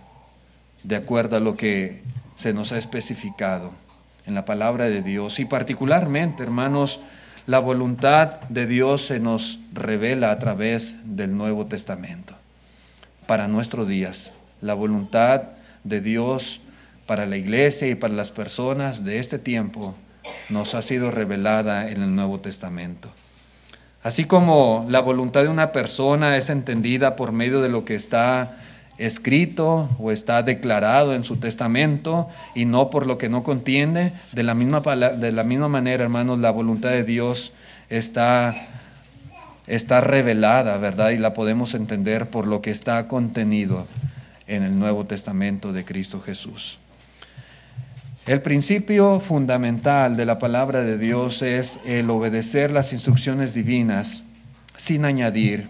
de 0.84 0.96
acuerdo 0.96 1.38
a 1.38 1.40
lo 1.40 1.56
que 1.56 2.02
se 2.36 2.54
nos 2.54 2.72
ha 2.72 2.78
especificado 2.78 3.72
en 4.26 4.34
la 4.34 4.46
palabra 4.46 4.86
de 4.86 5.02
Dios. 5.02 5.40
Y 5.40 5.46
particularmente, 5.46 6.42
hermanos, 6.42 7.00
la 7.46 7.60
voluntad 7.60 8.42
de 8.50 8.66
Dios 8.66 9.06
se 9.06 9.20
nos 9.20 9.60
revela 9.74 10.32
a 10.32 10.40
través 10.40 10.96
del 11.04 11.36
Nuevo 11.36 11.66
Testamento. 11.66 12.36
Para 13.28 13.48
nuestros 13.48 13.88
días, 13.88 14.34
la 14.62 14.74
voluntad 14.74 15.44
de 15.84 16.02
Dios 16.02 16.62
para 17.10 17.26
la 17.26 17.38
iglesia 17.38 17.88
y 17.88 17.96
para 17.96 18.14
las 18.14 18.30
personas 18.30 19.04
de 19.04 19.18
este 19.18 19.40
tiempo 19.40 19.96
nos 20.50 20.76
ha 20.76 20.84
sido 20.84 21.10
revelada 21.10 21.90
en 21.90 22.04
el 22.04 22.14
Nuevo 22.14 22.40
Testamento. 22.40 23.10
Así 24.04 24.26
como 24.26 24.86
la 24.90 25.00
voluntad 25.00 25.42
de 25.42 25.48
una 25.48 25.72
persona 25.72 26.38
es 26.38 26.52
entendida 26.52 27.16
por 27.16 27.32
medio 27.32 27.62
de 27.62 27.70
lo 27.70 27.84
que 27.84 27.96
está 27.96 28.60
escrito 29.00 29.90
o 29.98 30.12
está 30.12 30.44
declarado 30.44 31.16
en 31.16 31.24
su 31.24 31.38
testamento 31.38 32.30
y 32.54 32.66
no 32.66 32.92
por 32.92 33.08
lo 33.08 33.18
que 33.18 33.28
no 33.28 33.42
contiene, 33.42 34.14
de 34.34 34.44
la 34.44 34.54
misma, 34.54 34.82
de 34.82 35.32
la 35.32 35.44
misma 35.44 35.68
manera, 35.68 36.04
hermanos, 36.04 36.38
la 36.38 36.52
voluntad 36.52 36.92
de 36.92 37.04
Dios 37.04 37.54
está 37.90 38.54
está 39.66 40.00
revelada, 40.02 40.78
¿verdad? 40.78 41.10
Y 41.10 41.18
la 41.18 41.34
podemos 41.34 41.74
entender 41.74 42.30
por 42.30 42.46
lo 42.46 42.62
que 42.62 42.70
está 42.70 43.08
contenido 43.08 43.88
en 44.46 44.62
el 44.62 44.78
Nuevo 44.78 45.06
Testamento 45.08 45.74
de 45.74 45.86
Cristo 45.86 46.22
Jesús. 46.22 46.78
El 48.30 48.44
principio 48.44 49.20
fundamental 49.20 50.16
de 50.16 50.24
la 50.24 50.38
palabra 50.38 50.84
de 50.84 51.00
Dios 51.00 51.42
es 51.42 51.80
el 51.84 52.12
obedecer 52.12 52.70
las 52.70 52.94
instrucciones 52.94 53.56
divinas 53.56 54.22
sin 54.78 55.04
añadir, 55.04 55.68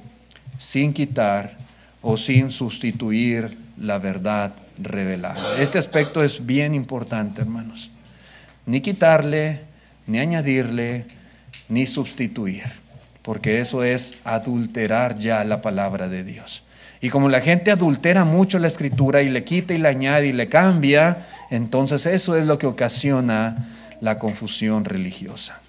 sin 0.57 0.91
quitar 0.91 1.55
o 2.01 2.17
sin 2.17 2.51
sustituir 2.51 3.57
la 3.77 3.97
verdad 3.97 4.51
revelada. 4.77 5.39
Este 5.57 5.77
aspecto 5.77 6.21
es 6.21 6.45
bien 6.45 6.73
importante, 6.73 7.39
hermanos. 7.39 7.91
Ni 8.65 8.81
quitarle, 8.81 9.61
ni 10.05 10.19
añadirle, 10.19 11.05
ni 11.69 11.87
sustituir, 11.87 12.65
porque 13.21 13.61
eso 13.61 13.85
es 13.85 14.15
adulterar 14.25 15.17
ya 15.17 15.45
la 15.45 15.61
palabra 15.61 16.09
de 16.09 16.25
Dios. 16.25 16.63
Y 16.99 17.07
como 17.07 17.29
la 17.29 17.39
gente 17.39 17.71
adultera 17.71 18.25
mucho 18.25 18.59
la 18.59 18.67
escritura 18.67 19.21
y 19.21 19.29
le 19.29 19.45
quita 19.45 19.73
y 19.73 19.77
le 19.77 19.87
añade 19.87 20.27
y 20.27 20.33
le 20.33 20.49
cambia, 20.49 21.25
entonces 21.49 22.05
eso 22.05 22.35
es 22.35 22.45
lo 22.45 22.57
que 22.57 22.67
ocasiona 22.67 23.67
la 24.01 24.19
confusión 24.19 24.85
religiosa. 24.85 25.59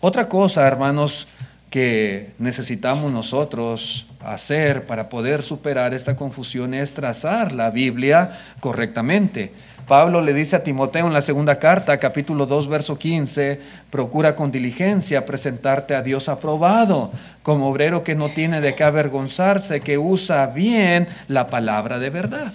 Otra 0.00 0.28
cosa, 0.28 0.66
hermanos, 0.66 1.26
que 1.70 2.32
necesitamos 2.38 3.12
nosotros 3.12 4.06
hacer 4.20 4.86
para 4.86 5.08
poder 5.08 5.42
superar 5.42 5.94
esta 5.94 6.16
confusión 6.16 6.74
es 6.74 6.92
trazar 6.94 7.52
la 7.52 7.70
Biblia 7.70 8.38
correctamente. 8.60 9.52
Pablo 9.86 10.20
le 10.20 10.32
dice 10.32 10.56
a 10.56 10.62
Timoteo 10.62 11.06
en 11.06 11.12
la 11.12 11.22
segunda 11.22 11.58
carta, 11.58 11.98
capítulo 11.98 12.46
2, 12.46 12.68
verso 12.68 12.98
15, 12.98 13.60
procura 13.90 14.36
con 14.36 14.52
diligencia 14.52 15.26
presentarte 15.26 15.94
a 15.94 16.02
Dios 16.02 16.28
aprobado, 16.28 17.12
como 17.42 17.68
obrero 17.68 18.04
que 18.04 18.14
no 18.14 18.28
tiene 18.28 18.60
de 18.60 18.74
qué 18.74 18.84
avergonzarse, 18.84 19.80
que 19.80 19.98
usa 19.98 20.46
bien 20.48 21.08
la 21.28 21.48
palabra 21.48 21.98
de 21.98 22.10
verdad. 22.10 22.52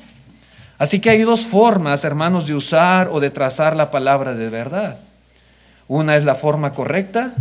Así 0.77 0.99
que 0.99 1.09
hay 1.09 1.21
dos 1.21 1.45
formas, 1.45 2.03
hermanos, 2.03 2.47
de 2.47 2.55
usar 2.55 3.09
o 3.11 3.19
de 3.19 3.29
trazar 3.29 3.75
la 3.75 3.91
palabra 3.91 4.33
de 4.33 4.49
verdad. 4.49 4.99
Una 5.87 6.15
es 6.17 6.25
la 6.25 6.35
forma 6.35 6.73
correcta 6.73 7.33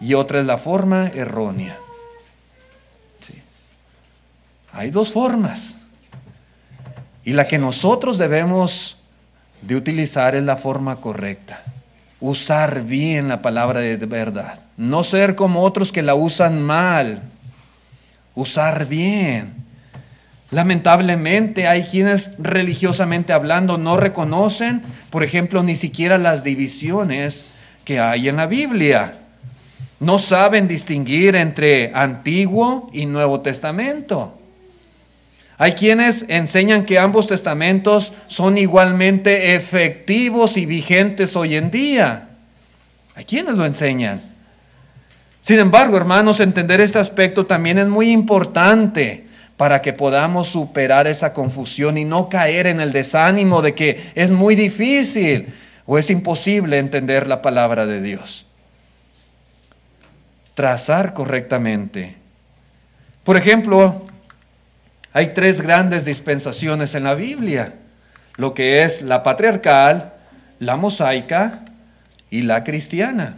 y 0.00 0.14
otra 0.14 0.40
es 0.40 0.46
la 0.46 0.58
forma 0.58 1.08
errónea. 1.08 1.76
Hay 4.72 4.90
dos 4.90 5.12
formas. 5.12 5.76
Y 7.24 7.32
la 7.32 7.46
que 7.46 7.58
nosotros 7.58 8.18
debemos 8.18 8.96
de 9.62 9.76
utilizar 9.76 10.34
es 10.34 10.44
la 10.44 10.56
forma 10.56 10.96
correcta. 10.96 11.62
Usar 12.20 12.82
bien 12.82 13.28
la 13.28 13.42
palabra 13.42 13.80
de 13.80 13.96
verdad. 13.96 14.60
No 14.76 15.04
ser 15.04 15.34
como 15.34 15.62
otros 15.62 15.92
que 15.92 16.02
la 16.02 16.14
usan 16.14 16.62
mal. 16.62 17.22
Usar 18.34 18.86
bien. 18.86 19.54
Lamentablemente 20.50 21.68
hay 21.68 21.84
quienes 21.84 22.32
religiosamente 22.38 23.32
hablando 23.32 23.78
no 23.78 23.96
reconocen, 23.96 24.82
por 25.10 25.22
ejemplo, 25.22 25.62
ni 25.62 25.76
siquiera 25.76 26.18
las 26.18 26.42
divisiones 26.42 27.44
que 27.84 28.00
hay 28.00 28.28
en 28.28 28.36
la 28.36 28.46
Biblia. 28.46 29.14
No 30.00 30.18
saben 30.18 30.66
distinguir 30.66 31.36
entre 31.36 31.92
Antiguo 31.94 32.90
y 32.92 33.06
Nuevo 33.06 33.40
Testamento. 33.40 34.38
Hay 35.56 35.72
quienes 35.72 36.24
enseñan 36.28 36.84
que 36.84 36.98
ambos 36.98 37.26
testamentos 37.26 38.12
son 38.26 38.56
igualmente 38.58 39.54
efectivos 39.54 40.56
y 40.56 40.66
vigentes 40.66 41.36
hoy 41.36 41.54
en 41.54 41.70
día. 41.70 42.30
Hay 43.14 43.24
quienes 43.24 43.56
lo 43.56 43.66
enseñan. 43.66 44.22
Sin 45.42 45.58
embargo, 45.58 45.96
hermanos, 45.96 46.40
entender 46.40 46.80
este 46.80 46.98
aspecto 46.98 47.46
también 47.46 47.78
es 47.78 47.86
muy 47.86 48.10
importante 48.10 49.29
para 49.60 49.82
que 49.82 49.92
podamos 49.92 50.48
superar 50.48 51.06
esa 51.06 51.34
confusión 51.34 51.98
y 51.98 52.06
no 52.06 52.30
caer 52.30 52.66
en 52.66 52.80
el 52.80 52.92
desánimo 52.92 53.60
de 53.60 53.74
que 53.74 54.10
es 54.14 54.30
muy 54.30 54.54
difícil 54.54 55.52
o 55.84 55.98
es 55.98 56.08
imposible 56.08 56.78
entender 56.78 57.26
la 57.26 57.42
palabra 57.42 57.84
de 57.84 58.00
Dios. 58.00 58.46
Trazar 60.54 61.12
correctamente. 61.12 62.16
Por 63.22 63.36
ejemplo, 63.36 64.02
hay 65.12 65.34
tres 65.34 65.60
grandes 65.60 66.06
dispensaciones 66.06 66.94
en 66.94 67.04
la 67.04 67.14
Biblia, 67.14 67.74
lo 68.38 68.54
que 68.54 68.82
es 68.82 69.02
la 69.02 69.22
patriarcal, 69.22 70.14
la 70.58 70.76
mosaica 70.76 71.66
y 72.30 72.40
la 72.44 72.64
cristiana. 72.64 73.36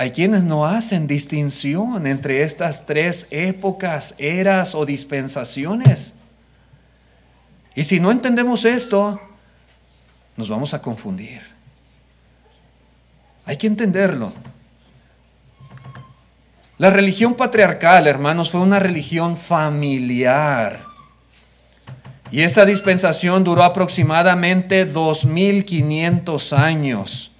Hay 0.00 0.12
quienes 0.12 0.44
no 0.44 0.64
hacen 0.64 1.08
distinción 1.08 2.06
entre 2.06 2.44
estas 2.44 2.86
tres 2.86 3.26
épocas, 3.30 4.14
eras 4.16 4.76
o 4.76 4.86
dispensaciones. 4.86 6.14
Y 7.74 7.82
si 7.82 7.98
no 7.98 8.12
entendemos 8.12 8.64
esto, 8.64 9.20
nos 10.36 10.48
vamos 10.48 10.72
a 10.72 10.80
confundir. 10.80 11.42
Hay 13.44 13.56
que 13.56 13.66
entenderlo. 13.66 14.32
La 16.78 16.90
religión 16.90 17.34
patriarcal, 17.34 18.06
hermanos, 18.06 18.52
fue 18.52 18.60
una 18.60 18.78
religión 18.78 19.36
familiar. 19.36 20.84
Y 22.30 22.42
esta 22.42 22.64
dispensación 22.64 23.42
duró 23.42 23.64
aproximadamente 23.64 24.84
2500 24.84 26.52
años. 26.52 27.32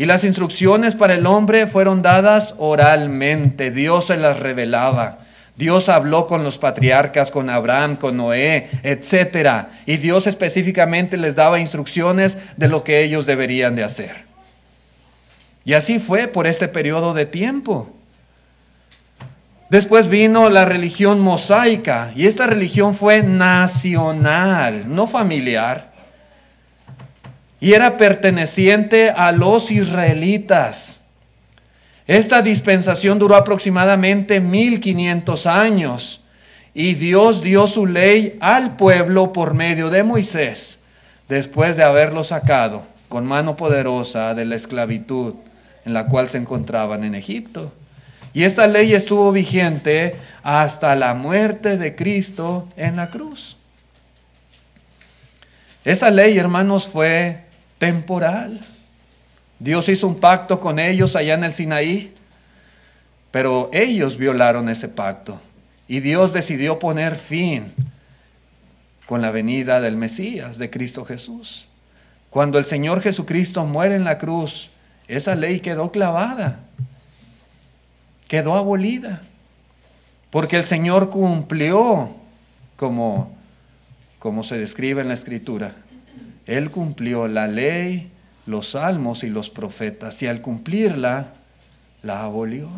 Y 0.00 0.06
las 0.06 0.24
instrucciones 0.24 0.94
para 0.94 1.12
el 1.12 1.26
hombre 1.26 1.66
fueron 1.66 2.00
dadas 2.00 2.54
oralmente. 2.56 3.70
Dios 3.70 4.06
se 4.06 4.16
las 4.16 4.40
revelaba. 4.40 5.18
Dios 5.56 5.90
habló 5.90 6.26
con 6.26 6.42
los 6.42 6.56
patriarcas, 6.56 7.30
con 7.30 7.50
Abraham, 7.50 7.96
con 7.96 8.16
Noé, 8.16 8.70
etc. 8.82 9.66
Y 9.84 9.98
Dios 9.98 10.26
específicamente 10.26 11.18
les 11.18 11.36
daba 11.36 11.60
instrucciones 11.60 12.38
de 12.56 12.68
lo 12.68 12.82
que 12.82 13.02
ellos 13.02 13.26
deberían 13.26 13.76
de 13.76 13.84
hacer. 13.84 14.24
Y 15.66 15.74
así 15.74 15.98
fue 15.98 16.28
por 16.28 16.46
este 16.46 16.66
periodo 16.66 17.12
de 17.12 17.26
tiempo. 17.26 17.94
Después 19.68 20.08
vino 20.08 20.48
la 20.48 20.64
religión 20.64 21.20
mosaica 21.20 22.10
y 22.16 22.26
esta 22.26 22.46
religión 22.46 22.94
fue 22.94 23.22
nacional, 23.22 24.84
no 24.86 25.06
familiar. 25.06 25.89
Y 27.60 27.74
era 27.74 27.96
perteneciente 27.96 29.10
a 29.10 29.32
los 29.32 29.70
israelitas. 29.70 31.00
Esta 32.06 32.42
dispensación 32.42 33.18
duró 33.18 33.36
aproximadamente 33.36 34.40
1500 34.40 35.46
años 35.46 36.24
y 36.74 36.94
Dios 36.94 37.42
dio 37.42 37.66
su 37.66 37.86
ley 37.86 38.38
al 38.40 38.76
pueblo 38.76 39.32
por 39.32 39.54
medio 39.54 39.90
de 39.90 40.02
Moisés, 40.02 40.80
después 41.28 41.76
de 41.76 41.84
haberlo 41.84 42.24
sacado 42.24 42.84
con 43.08 43.26
mano 43.26 43.56
poderosa 43.56 44.34
de 44.34 44.44
la 44.44 44.56
esclavitud 44.56 45.34
en 45.84 45.94
la 45.94 46.06
cual 46.06 46.28
se 46.28 46.38
encontraban 46.38 47.04
en 47.04 47.14
Egipto. 47.14 47.72
Y 48.32 48.44
esta 48.44 48.66
ley 48.66 48.94
estuvo 48.94 49.32
vigente 49.32 50.16
hasta 50.42 50.94
la 50.94 51.14
muerte 51.14 51.76
de 51.76 51.96
Cristo 51.96 52.68
en 52.76 52.96
la 52.96 53.10
cruz. 53.10 53.56
Esa 55.84 56.10
ley, 56.10 56.38
hermanos, 56.38 56.88
fue 56.88 57.44
temporal. 57.80 58.60
Dios 59.58 59.88
hizo 59.88 60.06
un 60.06 60.20
pacto 60.20 60.60
con 60.60 60.78
ellos 60.78 61.16
allá 61.16 61.34
en 61.34 61.42
el 61.42 61.52
Sinaí, 61.52 62.14
pero 63.32 63.68
ellos 63.72 64.16
violaron 64.16 64.68
ese 64.68 64.88
pacto. 64.88 65.40
Y 65.88 65.98
Dios 65.98 66.32
decidió 66.32 66.78
poner 66.78 67.16
fin 67.16 67.72
con 69.06 69.20
la 69.20 69.32
venida 69.32 69.80
del 69.80 69.96
Mesías, 69.96 70.58
de 70.58 70.70
Cristo 70.70 71.04
Jesús. 71.04 71.66
Cuando 72.30 72.60
el 72.60 72.64
Señor 72.64 73.02
Jesucristo 73.02 73.64
muere 73.64 73.96
en 73.96 74.04
la 74.04 74.18
cruz, 74.18 74.70
esa 75.08 75.34
ley 75.34 75.58
quedó 75.58 75.90
clavada 75.90 76.60
quedó 78.30 78.54
abolida, 78.54 79.22
porque 80.30 80.56
el 80.56 80.64
Señor 80.64 81.10
cumplió 81.10 82.10
como, 82.76 83.34
como 84.20 84.44
se 84.44 84.56
describe 84.56 85.02
en 85.02 85.08
la 85.08 85.14
Escritura. 85.14 85.74
Él 86.50 86.72
cumplió 86.72 87.28
la 87.28 87.46
ley, 87.46 88.10
los 88.44 88.70
salmos 88.70 89.22
y 89.22 89.28
los 89.28 89.50
profetas, 89.50 90.20
y 90.20 90.26
al 90.26 90.40
cumplirla, 90.40 91.28
la 92.02 92.24
abolió. 92.24 92.68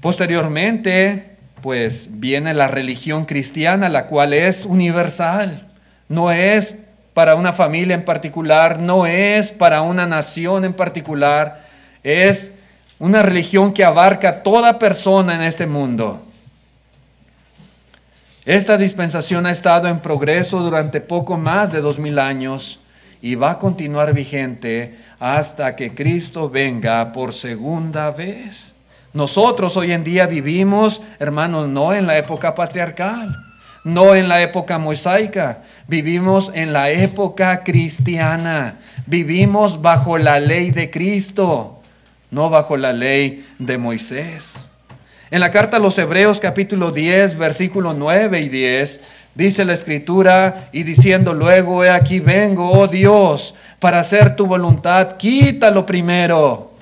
Posteriormente, 0.00 1.36
pues 1.60 2.08
viene 2.14 2.52
la 2.52 2.66
religión 2.66 3.26
cristiana, 3.26 3.88
la 3.88 4.08
cual 4.08 4.32
es 4.32 4.64
universal, 4.64 5.68
no 6.08 6.32
es 6.32 6.74
para 7.14 7.36
una 7.36 7.52
familia 7.52 7.94
en 7.94 8.04
particular, 8.04 8.80
no 8.80 9.06
es 9.06 9.52
para 9.52 9.82
una 9.82 10.04
nación 10.04 10.64
en 10.64 10.72
particular, 10.72 11.64
es 12.02 12.50
una 12.98 13.22
religión 13.22 13.72
que 13.72 13.84
abarca 13.84 14.28
a 14.28 14.42
toda 14.42 14.80
persona 14.80 15.36
en 15.36 15.42
este 15.42 15.68
mundo. 15.68 16.26
Esta 18.44 18.76
dispensación 18.76 19.46
ha 19.46 19.52
estado 19.52 19.86
en 19.86 20.00
progreso 20.00 20.58
durante 20.58 21.00
poco 21.00 21.36
más 21.36 21.70
de 21.70 21.80
dos 21.80 22.00
mil 22.00 22.18
años 22.18 22.80
y 23.20 23.36
va 23.36 23.52
a 23.52 23.58
continuar 23.60 24.12
vigente 24.12 24.98
hasta 25.20 25.76
que 25.76 25.94
Cristo 25.94 26.50
venga 26.50 27.06
por 27.12 27.34
segunda 27.34 28.10
vez. 28.10 28.74
Nosotros 29.12 29.76
hoy 29.76 29.92
en 29.92 30.02
día 30.02 30.26
vivimos, 30.26 31.02
hermanos, 31.20 31.68
no 31.68 31.94
en 31.94 32.08
la 32.08 32.18
época 32.18 32.56
patriarcal, 32.56 33.32
no 33.84 34.16
en 34.16 34.28
la 34.28 34.42
época 34.42 34.76
mosaica, 34.76 35.62
vivimos 35.86 36.50
en 36.52 36.72
la 36.72 36.90
época 36.90 37.62
cristiana, 37.62 38.78
vivimos 39.06 39.80
bajo 39.80 40.18
la 40.18 40.40
ley 40.40 40.72
de 40.72 40.90
Cristo, 40.90 41.80
no 42.32 42.50
bajo 42.50 42.76
la 42.76 42.92
ley 42.92 43.46
de 43.60 43.78
Moisés. 43.78 44.71
En 45.32 45.40
la 45.40 45.50
carta 45.50 45.78
a 45.78 45.80
los 45.80 45.96
Hebreos 45.96 46.40
capítulo 46.40 46.90
10, 46.90 47.38
versículo 47.38 47.94
9 47.94 48.38
y 48.38 48.50
10, 48.50 49.00
dice 49.34 49.64
la 49.64 49.72
escritura 49.72 50.68
y 50.72 50.82
diciendo 50.82 51.32
luego, 51.32 51.82
he 51.82 51.88
aquí 51.88 52.20
vengo, 52.20 52.70
oh 52.70 52.86
Dios, 52.86 53.54
para 53.78 54.00
hacer 54.00 54.36
tu 54.36 54.44
voluntad, 54.44 55.16
quítalo 55.16 55.86
primero 55.86 56.72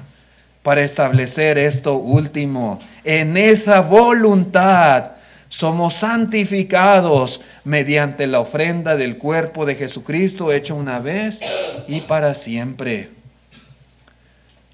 para 0.64 0.82
establecer 0.82 1.58
esto 1.58 1.94
último. 1.94 2.80
En 3.04 3.36
esa 3.36 3.82
voluntad 3.82 5.12
somos 5.48 5.94
santificados 5.94 7.42
mediante 7.62 8.26
la 8.26 8.40
ofrenda 8.40 8.96
del 8.96 9.16
cuerpo 9.16 9.64
de 9.64 9.76
Jesucristo 9.76 10.52
hecho 10.52 10.74
una 10.74 10.98
vez 10.98 11.38
y 11.86 12.00
para 12.00 12.34
siempre. 12.34 13.19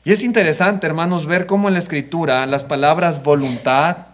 Y 0.06 0.12
es 0.12 0.22
interesante, 0.22 0.86
hermanos, 0.86 1.26
ver 1.26 1.46
cómo 1.46 1.66
en 1.66 1.74
la 1.74 1.80
escritura 1.80 2.46
las 2.46 2.62
palabras 2.62 3.24
voluntad, 3.24 4.06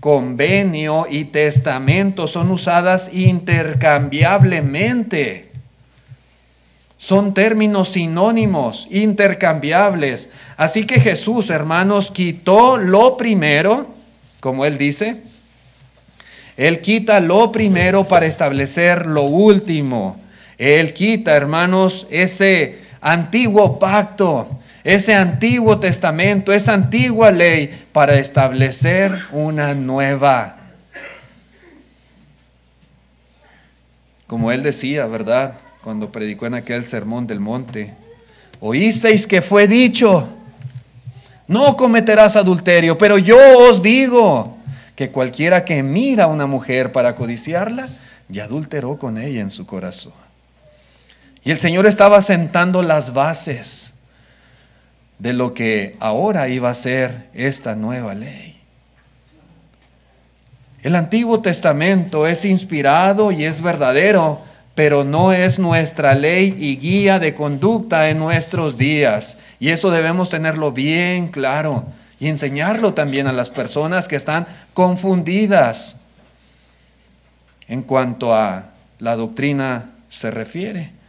convenio 0.00 1.06
y 1.08 1.26
testamento 1.26 2.26
son 2.26 2.50
usadas 2.50 3.08
intercambiablemente. 3.12 5.52
Son 6.96 7.34
términos 7.34 7.90
sinónimos, 7.90 8.88
intercambiables. 8.90 10.28
Así 10.56 10.86
que 10.86 10.98
Jesús, 10.98 11.50
hermanos, 11.50 12.10
quitó 12.10 12.76
lo 12.76 13.16
primero, 13.16 13.94
como 14.40 14.64
él 14.64 14.76
dice. 14.76 15.22
Él 16.56 16.80
quita 16.80 17.20
lo 17.20 17.52
primero 17.52 18.02
para 18.02 18.26
establecer 18.26 19.06
lo 19.06 19.22
último. 19.22 20.20
Él 20.58 20.92
quita, 20.92 21.36
hermanos, 21.36 22.08
ese 22.10 22.80
antiguo 23.00 23.78
pacto, 23.78 24.58
ese 24.84 25.14
antiguo 25.14 25.78
testamento, 25.78 26.52
esa 26.52 26.74
antigua 26.74 27.30
ley 27.30 27.86
para 27.92 28.18
establecer 28.18 29.24
una 29.30 29.74
nueva. 29.74 30.56
Como 34.26 34.50
él 34.50 34.62
decía, 34.62 35.06
¿verdad? 35.06 35.54
cuando 35.82 36.12
predicó 36.12 36.46
en 36.46 36.54
aquel 36.54 36.84
sermón 36.84 37.26
del 37.26 37.40
monte. 37.40 37.92
Oísteis 38.60 39.26
que 39.26 39.42
fue 39.42 39.66
dicho, 39.66 40.28
no 41.48 41.76
cometerás 41.76 42.36
adulterio, 42.36 42.96
pero 42.96 43.18
yo 43.18 43.36
os 43.68 43.82
digo 43.82 44.56
que 44.94 45.10
cualquiera 45.10 45.64
que 45.64 45.82
mira 45.82 46.24
a 46.24 46.28
una 46.28 46.46
mujer 46.46 46.92
para 46.92 47.16
codiciarla, 47.16 47.88
ya 48.28 48.44
adulteró 48.44 48.96
con 48.96 49.18
ella 49.18 49.40
en 49.40 49.50
su 49.50 49.66
corazón. 49.66 50.12
Y 51.42 51.50
el 51.50 51.58
Señor 51.58 51.86
estaba 51.86 52.22
sentando 52.22 52.82
las 52.82 53.12
bases 53.12 53.91
de 55.22 55.32
lo 55.32 55.54
que 55.54 55.94
ahora 56.00 56.48
iba 56.48 56.68
a 56.68 56.74
ser 56.74 57.28
esta 57.32 57.76
nueva 57.76 58.12
ley. 58.12 58.60
El 60.82 60.96
Antiguo 60.96 61.40
Testamento 61.40 62.26
es 62.26 62.44
inspirado 62.44 63.30
y 63.30 63.44
es 63.44 63.62
verdadero 63.62 64.40
pero 64.74 65.04
no 65.04 65.32
es 65.32 65.58
nuestra 65.58 66.14
ley 66.14 66.56
y 66.58 66.76
guía 66.76 67.18
de 67.18 67.34
conducta 67.34 68.08
en 68.08 68.18
nuestros 68.18 68.78
días. 68.78 69.38
Y 69.60 69.68
eso 69.68 69.90
debemos 69.90 70.30
tenerlo 70.30 70.72
bien 70.72 71.28
claro 71.28 71.84
y 72.18 72.28
enseñarlo 72.28 72.94
también 72.94 73.26
a 73.26 73.32
las 73.32 73.50
personas 73.50 74.08
que 74.08 74.16
están 74.16 74.46
confundidas 74.72 75.96
en 77.68 77.82
cuanto 77.82 78.34
a 78.34 78.70
la 78.98 79.16
doctrina 79.16 79.90
se 80.08 80.30
refiere. 80.30 81.01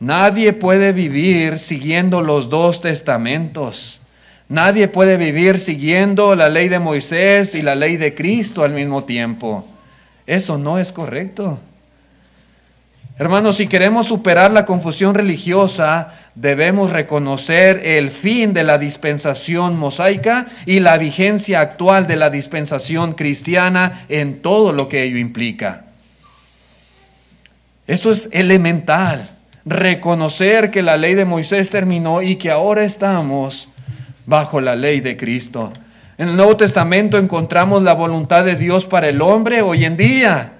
Nadie 0.00 0.54
puede 0.54 0.94
vivir 0.94 1.58
siguiendo 1.58 2.22
los 2.22 2.48
dos 2.48 2.80
testamentos. 2.80 4.00
Nadie 4.48 4.88
puede 4.88 5.18
vivir 5.18 5.58
siguiendo 5.58 6.34
la 6.34 6.48
ley 6.48 6.68
de 6.68 6.78
Moisés 6.78 7.54
y 7.54 7.60
la 7.60 7.74
ley 7.74 7.98
de 7.98 8.14
Cristo 8.14 8.64
al 8.64 8.72
mismo 8.72 9.04
tiempo. 9.04 9.66
Eso 10.26 10.56
no 10.56 10.78
es 10.78 10.90
correcto. 10.90 11.60
Hermanos, 13.18 13.56
si 13.56 13.66
queremos 13.66 14.06
superar 14.06 14.50
la 14.50 14.64
confusión 14.64 15.14
religiosa, 15.14 16.14
debemos 16.34 16.90
reconocer 16.90 17.82
el 17.84 18.08
fin 18.08 18.54
de 18.54 18.64
la 18.64 18.78
dispensación 18.78 19.76
mosaica 19.76 20.46
y 20.64 20.80
la 20.80 20.96
vigencia 20.96 21.60
actual 21.60 22.06
de 22.06 22.16
la 22.16 22.30
dispensación 22.30 23.12
cristiana 23.12 24.06
en 24.08 24.40
todo 24.40 24.72
lo 24.72 24.88
que 24.88 25.02
ello 25.02 25.18
implica. 25.18 25.84
Esto 27.86 28.10
es 28.10 28.30
elemental, 28.32 29.28
reconocer 29.64 30.70
que 30.70 30.82
la 30.82 30.96
ley 30.96 31.14
de 31.14 31.24
Moisés 31.24 31.70
terminó 31.70 32.22
y 32.22 32.36
que 32.36 32.50
ahora 32.50 32.84
estamos 32.84 33.68
bajo 34.26 34.60
la 34.60 34.76
ley 34.76 35.00
de 35.00 35.16
Cristo. 35.16 35.72
En 36.18 36.28
el 36.28 36.36
Nuevo 36.36 36.56
Testamento 36.56 37.18
encontramos 37.18 37.82
la 37.82 37.94
voluntad 37.94 38.44
de 38.44 38.56
Dios 38.56 38.86
para 38.86 39.08
el 39.08 39.22
hombre 39.22 39.62
hoy 39.62 39.84
en 39.84 39.96
día 39.96 40.52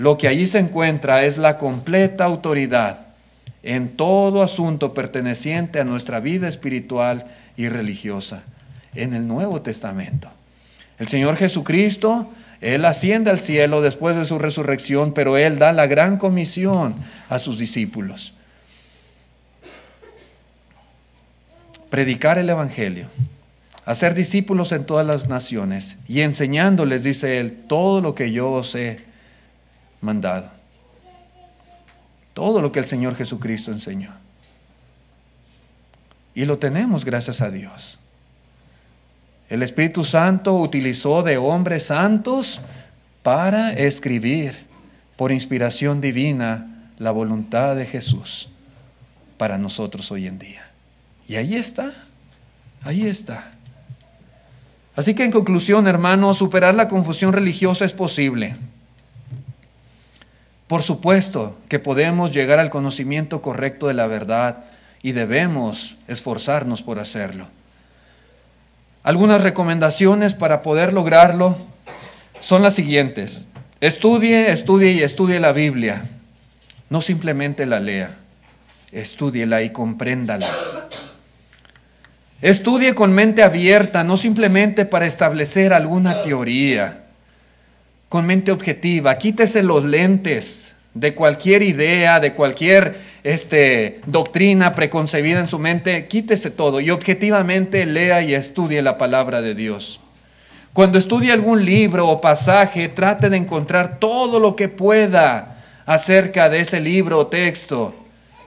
lo 0.00 0.16
que 0.16 0.28
allí 0.28 0.46
se 0.46 0.58
encuentra 0.58 1.24
es 1.24 1.36
la 1.36 1.58
completa 1.58 2.24
autoridad 2.24 3.08
en 3.62 3.90
todo 3.90 4.42
asunto 4.42 4.94
perteneciente 4.94 5.78
a 5.78 5.84
nuestra 5.84 6.20
vida 6.20 6.48
espiritual 6.48 7.26
y 7.54 7.68
religiosa 7.68 8.42
en 8.94 9.12
el 9.12 9.28
Nuevo 9.28 9.60
Testamento. 9.60 10.30
El 10.98 11.08
Señor 11.08 11.36
Jesucristo, 11.36 12.30
Él 12.60 12.84
asciende 12.84 13.30
al 13.30 13.40
cielo 13.40 13.80
después 13.80 14.16
de 14.16 14.24
su 14.24 14.38
resurrección, 14.38 15.12
pero 15.12 15.36
Él 15.36 15.58
da 15.58 15.72
la 15.72 15.86
gran 15.86 16.18
comisión 16.18 16.94
a 17.28 17.38
sus 17.38 17.58
discípulos. 17.58 18.34
Predicar 21.88 22.38
el 22.38 22.50
Evangelio, 22.50 23.08
hacer 23.84 24.14
discípulos 24.14 24.72
en 24.72 24.84
todas 24.84 25.06
las 25.06 25.28
naciones 25.28 25.96
y 26.06 26.20
enseñándoles, 26.20 27.02
dice 27.02 27.38
Él, 27.38 27.52
todo 27.66 28.00
lo 28.00 28.14
que 28.14 28.30
yo 28.30 28.52
os 28.52 28.74
he 28.74 29.00
mandado. 30.00 30.50
Todo 32.34 32.60
lo 32.62 32.72
que 32.72 32.78
el 32.78 32.84
Señor 32.84 33.16
Jesucristo 33.16 33.72
enseñó. 33.72 34.12
Y 36.34 36.44
lo 36.44 36.58
tenemos 36.58 37.04
gracias 37.04 37.40
a 37.40 37.50
Dios. 37.50 37.98
El 39.50 39.64
Espíritu 39.64 40.04
Santo 40.04 40.54
utilizó 40.54 41.24
de 41.24 41.36
hombres 41.36 41.86
santos 41.86 42.60
para 43.24 43.72
escribir 43.72 44.56
por 45.16 45.32
inspiración 45.32 46.00
divina 46.00 46.88
la 46.98 47.10
voluntad 47.10 47.74
de 47.74 47.84
Jesús 47.84 48.48
para 49.36 49.58
nosotros 49.58 50.12
hoy 50.12 50.28
en 50.28 50.38
día. 50.38 50.70
Y 51.26 51.34
ahí 51.34 51.56
está, 51.56 51.92
ahí 52.82 53.06
está. 53.06 53.50
Así 54.94 55.14
que 55.14 55.24
en 55.24 55.32
conclusión, 55.32 55.88
hermanos, 55.88 56.38
superar 56.38 56.76
la 56.76 56.86
confusión 56.86 57.32
religiosa 57.32 57.84
es 57.84 57.92
posible. 57.92 58.54
Por 60.68 60.82
supuesto 60.82 61.58
que 61.68 61.80
podemos 61.80 62.32
llegar 62.32 62.60
al 62.60 62.70
conocimiento 62.70 63.42
correcto 63.42 63.88
de 63.88 63.94
la 63.94 64.06
verdad 64.06 64.62
y 65.02 65.10
debemos 65.10 65.96
esforzarnos 66.06 66.84
por 66.84 67.00
hacerlo. 67.00 67.48
Algunas 69.02 69.42
recomendaciones 69.42 70.34
para 70.34 70.62
poder 70.62 70.92
lograrlo 70.92 71.56
son 72.40 72.62
las 72.62 72.74
siguientes. 72.74 73.46
Estudie, 73.80 74.50
estudie 74.50 74.92
y 74.92 75.02
estudie 75.02 75.40
la 75.40 75.52
Biblia. 75.52 76.04
No 76.90 77.00
simplemente 77.00 77.66
la 77.66 77.80
lea, 77.80 78.16
estúdiela 78.92 79.62
y 79.62 79.70
compréndala. 79.70 80.48
Estudie 82.42 82.94
con 82.94 83.12
mente 83.12 83.42
abierta, 83.42 84.02
no 84.02 84.16
simplemente 84.16 84.84
para 84.86 85.06
establecer 85.06 85.72
alguna 85.72 86.22
teoría 86.22 87.04
con 88.10 88.26
mente 88.26 88.50
objetiva, 88.50 89.16
quítese 89.18 89.62
los 89.62 89.84
lentes 89.84 90.74
de 90.94 91.14
cualquier 91.14 91.62
idea, 91.62 92.20
de 92.20 92.32
cualquier 92.32 93.00
este, 93.22 94.00
doctrina 94.06 94.74
preconcebida 94.74 95.40
en 95.40 95.46
su 95.46 95.58
mente, 95.58 96.06
quítese 96.08 96.50
todo 96.50 96.80
y 96.80 96.90
objetivamente 96.90 97.86
lea 97.86 98.22
y 98.22 98.34
estudie 98.34 98.82
la 98.82 98.98
palabra 98.98 99.40
de 99.40 99.54
Dios. 99.54 100.00
Cuando 100.72 100.98
estudie 100.98 101.32
algún 101.32 101.64
libro 101.64 102.08
o 102.08 102.20
pasaje, 102.20 102.88
trate 102.88 103.28
de 103.28 103.36
encontrar 103.36 103.98
todo 103.98 104.38
lo 104.38 104.54
que 104.56 104.68
pueda 104.68 105.58
acerca 105.84 106.48
de 106.48 106.60
ese 106.60 106.80
libro 106.80 107.18
o 107.18 107.26
texto. 107.26 107.94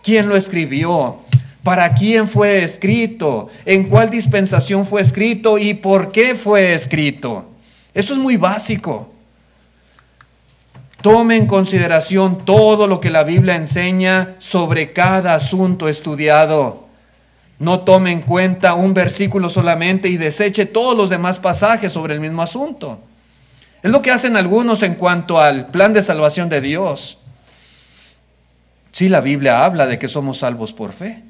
¿Quién 0.01 0.29
lo 0.29 0.35
escribió? 0.35 1.19
¿Para 1.63 1.93
quién 1.93 2.27
fue 2.27 2.63
escrito? 2.63 3.49
¿En 3.65 3.85
cuál 3.85 4.09
dispensación 4.09 4.85
fue 4.85 5.01
escrito? 5.01 5.57
¿Y 5.57 5.73
por 5.73 6.11
qué 6.11 6.35
fue 6.35 6.73
escrito? 6.73 7.49
Eso 7.93 8.13
es 8.13 8.19
muy 8.19 8.37
básico. 8.37 9.12
Tome 11.03 11.35
en 11.35 11.47
consideración 11.47 12.45
todo 12.45 12.87
lo 12.87 13.01
que 13.01 13.09
la 13.09 13.25
Biblia 13.25 13.57
enseña 13.57 14.35
sobre 14.39 14.93
cada 14.93 15.35
asunto 15.35 15.89
estudiado. 15.89 16.87
no 17.59 17.81
tome 17.81 18.11
en 18.11 18.21
cuenta 18.21 18.73
un 18.73 18.93
versículo 18.93 19.49
solamente 19.49 20.07
y 20.07 20.15
deseche 20.15 20.65
todos 20.65 20.97
los 20.97 21.09
demás 21.09 21.39
pasajes 21.39 21.91
sobre 21.91 22.13
el 22.13 22.21
mismo 22.21 22.41
asunto. 22.41 22.99
Es 23.81 23.91
lo 23.91 24.01
que 24.01 24.11
hacen 24.11 24.37
algunos 24.37 24.81
en 24.81 24.95
cuanto 24.95 25.39
al 25.39 25.67
plan 25.67 25.91
de 25.91 26.01
salvación 26.01 26.47
de 26.47 26.61
Dios. 26.61 27.17
Sí, 28.93 29.09
la 29.09 29.19
Biblia 29.19 29.65
habla 29.65 29.85
de 29.85 29.99
que 29.99 30.07
somos 30.07 30.37
salvos 30.37 30.71
por 30.71 30.93
fe, 30.93 31.23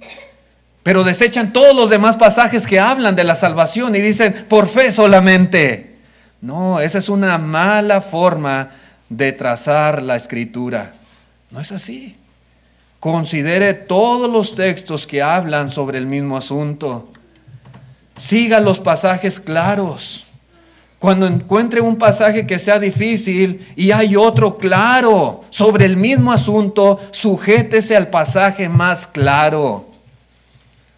pero 0.84 1.04
desechan 1.04 1.52
todos 1.52 1.76
los 1.76 1.90
demás 1.90 2.16
pasajes 2.16 2.68
que 2.68 2.80
hablan 2.80 3.16
de 3.16 3.24
la 3.24 3.34
salvación 3.34 3.96
y 3.96 4.02
dicen, 4.02 4.46
por 4.48 4.68
fe 4.68 4.92
solamente. 4.92 5.98
No, 6.42 6.80
esa 6.80 7.00
es 7.00 7.10
una 7.10 7.40
mala 7.40 8.02
forma 8.02 8.70
de 9.10 9.32
trazar 9.32 10.02
la 10.02 10.16
escritura. 10.16 10.94
No 11.52 11.60
es 11.60 11.72
así. 11.72 12.16
Considere 13.00 13.74
todos 13.74 14.30
los 14.30 14.56
textos 14.56 15.06
que 15.06 15.22
hablan 15.22 15.70
sobre 15.70 15.98
el 15.98 16.06
mismo 16.06 16.38
asunto. 16.38 17.10
Siga 18.18 18.60
los 18.60 18.80
pasajes 18.80 19.40
claros. 19.40 20.26
Cuando 21.00 21.28
encuentre 21.28 21.82
un 21.82 21.98
pasaje 21.98 22.48
que 22.48 22.60
sea 22.60 22.80
difícil 22.80 23.68
y 23.76 23.92
hay 23.92 24.16
otro 24.16 24.58
claro 24.58 25.44
sobre 25.50 25.84
el 25.84 25.98
mismo 25.98 26.32
asunto, 26.32 26.98
sujétese 27.12 27.98
al 27.98 28.08
pasaje 28.08 28.70
más 28.70 29.06
claro. 29.06 29.90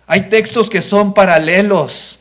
Hay 0.05 0.29
textos 0.29 0.69
que 0.69 0.83
son 0.83 1.11
paralelos, 1.11 2.19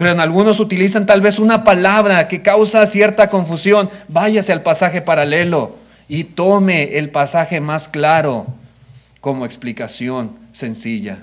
pero 0.00 0.12
en 0.12 0.20
algunos 0.20 0.60
utilizan 0.60 1.04
tal 1.04 1.20
vez 1.20 1.38
una 1.38 1.62
palabra 1.62 2.26
que 2.26 2.40
causa 2.40 2.86
cierta 2.86 3.28
confusión. 3.28 3.90
Váyase 4.08 4.50
al 4.50 4.62
pasaje 4.62 5.02
paralelo 5.02 5.76
y 6.08 6.24
tome 6.24 6.96
el 6.96 7.10
pasaje 7.10 7.60
más 7.60 7.86
claro 7.86 8.46
como 9.20 9.44
explicación 9.44 10.38
sencilla. 10.54 11.18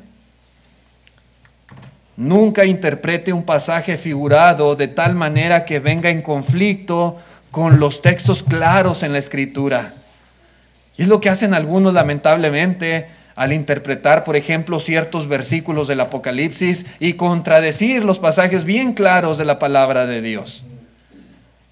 Nunca 2.18 2.66
interprete 2.66 3.34
un 3.34 3.42
pasaje 3.42 3.98
figurado 3.98 4.76
de 4.76 4.88
tal 4.88 5.16
manera 5.16 5.66
que 5.66 5.80
venga 5.80 6.12
en 6.12 6.22
conflicto 6.22 7.18
con 7.50 7.80
los 7.80 8.04
textos 8.04 8.44
claros 8.44 9.02
en 9.02 9.12
la 9.12 9.18
escritura. 9.18 9.96
Y 10.98 11.02
es 11.02 11.08
lo 11.08 11.20
que 11.20 11.32
hacen 11.32 11.56
algunos 11.56 11.96
lamentablemente 11.96 13.08
al 13.38 13.54
interpretar, 13.54 14.24
por 14.24 14.36
ejemplo, 14.36 14.80
ciertos 14.80 15.28
versículos 15.28 15.88
del 15.88 16.00
Apocalipsis 16.00 16.88
y 17.00 17.14
contradecir 17.14 18.04
los 18.04 18.18
pasajes 18.18 18.66
bien 18.66 18.94
claros 18.94 19.38
de 19.38 19.46
la 19.46 19.60
palabra 19.60 20.08
de 20.08 20.24
Dios. 20.24 20.66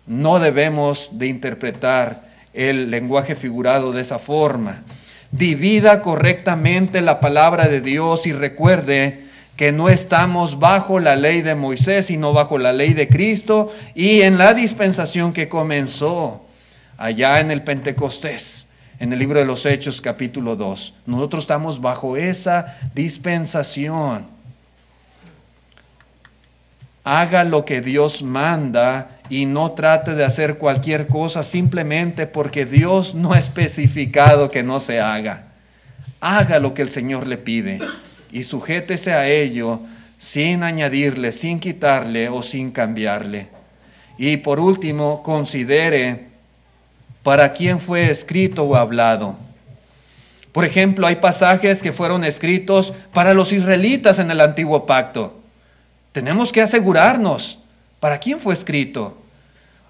No 0.05 0.37
debemos 0.37 1.17
de 1.17 1.25
interpretar 1.25 2.29
el 2.53 2.91
lenguaje 2.91 3.35
figurado 3.35 3.91
de 3.91 4.03
esa 4.03 4.19
forma. 4.19 4.83
Divida 5.31 6.03
correctamente 6.03 7.01
la 7.01 7.19
palabra 7.19 7.67
de 7.67 7.81
Dios 7.81 8.27
y 8.27 8.31
recuerde 8.31 9.25
que 9.55 9.71
no 9.71 9.89
estamos 9.89 10.59
bajo 10.59 10.99
la 10.99 11.15
ley 11.15 11.41
de 11.41 11.55
Moisés, 11.55 12.05
sino 12.05 12.31
bajo 12.31 12.59
la 12.59 12.73
ley 12.73 12.93
de 12.93 13.07
Cristo 13.07 13.73
y 13.95 14.21
en 14.21 14.37
la 14.37 14.53
dispensación 14.53 15.33
que 15.33 15.49
comenzó 15.49 16.45
allá 16.95 17.39
en 17.39 17.49
el 17.49 17.63
Pentecostés, 17.63 18.67
en 18.99 19.11
el 19.11 19.19
libro 19.19 19.39
de 19.39 19.45
los 19.45 19.65
Hechos 19.65 20.01
capítulo 20.01 20.55
2. 20.55 20.93
Nosotros 21.05 21.43
estamos 21.43 21.81
bajo 21.81 22.17
esa 22.17 22.77
dispensación. 22.93 24.25
Haga 27.03 27.43
lo 27.43 27.65
que 27.65 27.81
Dios 27.81 28.23
manda 28.23 29.19
y 29.29 29.45
no 29.45 29.71
trate 29.71 30.15
de 30.15 30.23
hacer 30.23 30.57
cualquier 30.57 31.07
cosa 31.07 31.43
simplemente 31.43 32.25
porque 32.25 32.65
Dios 32.65 33.13
no 33.13 33.33
ha 33.33 33.39
especificado 33.39 34.49
que 34.49 34.63
no 34.63 34.79
se 34.79 34.99
haga. 34.99 35.47
Haga 36.19 36.59
lo 36.59 36.73
que 36.73 36.81
el 36.81 36.89
Señor 36.89 37.27
le 37.27 37.37
pide 37.37 37.79
y 38.31 38.43
sujétese 38.43 39.13
a 39.13 39.27
ello 39.27 39.81
sin 40.17 40.63
añadirle, 40.63 41.31
sin 41.31 41.59
quitarle 41.59 42.29
o 42.29 42.41
sin 42.41 42.71
cambiarle. 42.71 43.49
Y 44.17 44.37
por 44.37 44.59
último, 44.59 45.21
considere 45.21 46.34
para 47.25 47.53
quién 47.53 47.79
fue 47.79 48.11
escrito 48.11 48.61
o 48.65 48.75
hablado. 48.75 49.35
Por 50.51 50.63
ejemplo, 50.63 51.07
hay 51.07 51.15
pasajes 51.15 51.81
que 51.81 51.91
fueron 51.91 52.23
escritos 52.23 52.93
para 53.13 53.33
los 53.33 53.51
israelitas 53.51 54.19
en 54.19 54.29
el 54.29 54.39
antiguo 54.39 54.85
pacto. 54.85 55.33
Tenemos 56.11 56.51
que 56.51 56.61
asegurarnos, 56.61 57.57
¿para 57.99 58.19
quién 58.19 58.39
fue 58.39 58.53
escrito? 58.53 59.17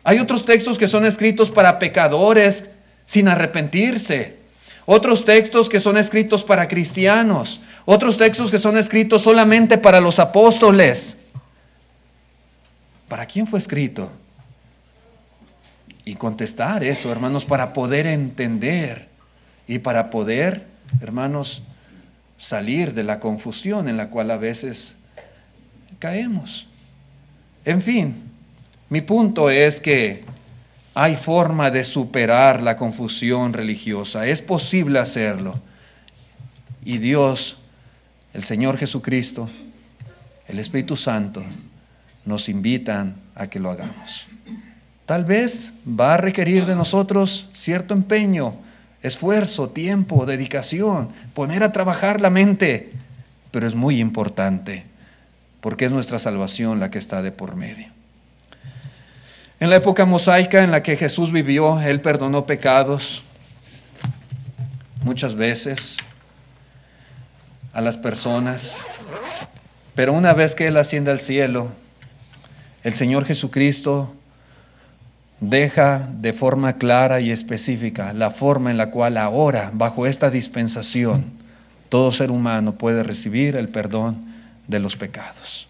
Hay 0.05 0.19
otros 0.19 0.45
textos 0.45 0.77
que 0.77 0.87
son 0.87 1.05
escritos 1.05 1.51
para 1.51 1.77
pecadores 1.77 2.69
sin 3.05 3.27
arrepentirse. 3.27 4.37
Otros 4.85 5.25
textos 5.25 5.67
que 5.67 5.81
son 5.81 5.97
escritos 5.97 6.45
para 6.45 6.69
cristianos. 6.69 7.59
Otros 7.83 8.15
textos 8.15 8.49
que 8.49 8.59
son 8.59 8.77
escritos 8.77 9.23
solamente 9.23 9.77
para 9.77 9.99
los 9.99 10.19
apóstoles. 10.19 11.17
¿Para 13.09 13.25
quién 13.25 13.45
fue 13.45 13.59
escrito? 13.59 14.09
Y 16.05 16.15
contestar 16.15 16.83
eso, 16.83 17.11
hermanos, 17.11 17.45
para 17.45 17.73
poder 17.73 18.05
entender 18.05 19.09
y 19.67 19.79
para 19.79 20.11
poder, 20.11 20.67
hermanos, 21.01 21.63
salir 22.37 22.93
de 22.93 23.03
la 23.03 23.19
confusión 23.19 23.87
en 23.87 23.97
la 23.97 24.09
cual 24.09 24.29
a 24.29 24.37
veces 24.37 24.95
caemos. 25.99 26.67
En 27.65 27.81
fin, 27.81 28.15
mi 28.89 29.01
punto 29.01 29.49
es 29.49 29.81
que 29.81 30.21
hay 30.93 31.15
forma 31.15 31.71
de 31.71 31.83
superar 31.83 32.61
la 32.61 32.77
confusión 32.77 33.53
religiosa. 33.53 34.27
Es 34.27 34.41
posible 34.41 34.99
hacerlo. 34.99 35.59
Y 36.85 36.99
Dios, 36.99 37.57
el 38.33 38.43
Señor 38.43 38.77
Jesucristo, 38.77 39.49
el 40.47 40.59
Espíritu 40.59 40.95
Santo, 40.95 41.43
nos 42.23 42.47
invitan 42.47 43.15
a 43.33 43.47
que 43.47 43.59
lo 43.59 43.71
hagamos. 43.71 44.27
Tal 45.05 45.23
vez 45.23 45.71
va 45.87 46.15
a 46.15 46.17
requerir 46.17 46.65
de 46.65 46.75
nosotros 46.75 47.49
cierto 47.53 47.93
empeño, 47.93 48.55
esfuerzo, 49.03 49.69
tiempo, 49.69 50.25
dedicación, 50.25 51.09
poner 51.33 51.63
a 51.63 51.71
trabajar 51.71 52.21
la 52.21 52.31
mente, 52.31 52.91
pero 53.51 53.67
es 53.67 53.75
muy 53.75 53.99
importante 53.99 54.85
porque 55.65 55.85
es 55.85 55.91
nuestra 55.91 56.19
salvación 56.19 56.79
la 56.79 56.91
que 56.91 56.99
está 56.99 57.23
de 57.23 57.31
por 57.31 57.55
medio. 57.55 57.87
En 59.59 59.71
la 59.71 59.77
época 59.77 60.05
mosaica 60.05 60.63
en 60.63 60.69
la 60.69 60.83
que 60.83 60.95
Jesús 60.95 61.31
vivió, 61.31 61.81
Él 61.81 62.01
perdonó 62.01 62.45
pecados 62.45 63.23
muchas 65.03 65.33
veces 65.33 65.97
a 67.73 67.81
las 67.81 67.97
personas, 67.97 68.77
pero 69.95 70.13
una 70.13 70.33
vez 70.33 70.53
que 70.53 70.67
Él 70.67 70.77
asciende 70.77 71.09
al 71.09 71.19
cielo, 71.19 71.69
el 72.83 72.93
Señor 72.93 73.25
Jesucristo 73.25 74.13
deja 75.39 76.09
de 76.19 76.33
forma 76.33 76.77
clara 76.77 77.19
y 77.19 77.31
específica 77.31 78.13
la 78.13 78.31
forma 78.31 78.71
en 78.71 78.77
la 78.77 78.91
cual 78.91 79.17
ahora, 79.17 79.71
bajo 79.73 80.07
esta 80.07 80.29
dispensación, 80.29 81.25
todo 81.89 82.11
ser 82.11 82.31
humano 82.31 82.73
puede 82.73 83.03
recibir 83.03 83.55
el 83.55 83.69
perdón 83.69 84.33
de 84.67 84.79
los 84.79 84.95
pecados. 84.95 85.67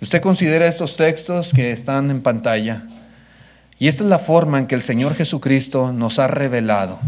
Usted 0.00 0.20
considera 0.20 0.66
estos 0.66 0.96
textos 0.96 1.52
que 1.52 1.72
están 1.72 2.10
en 2.10 2.22
pantalla 2.22 2.84
y 3.78 3.88
esta 3.88 4.04
es 4.04 4.10
la 4.10 4.18
forma 4.18 4.58
en 4.58 4.66
que 4.66 4.74
el 4.74 4.82
Señor 4.82 5.14
Jesucristo 5.14 5.92
nos 5.92 6.18
ha 6.18 6.28
revelado 6.28 6.98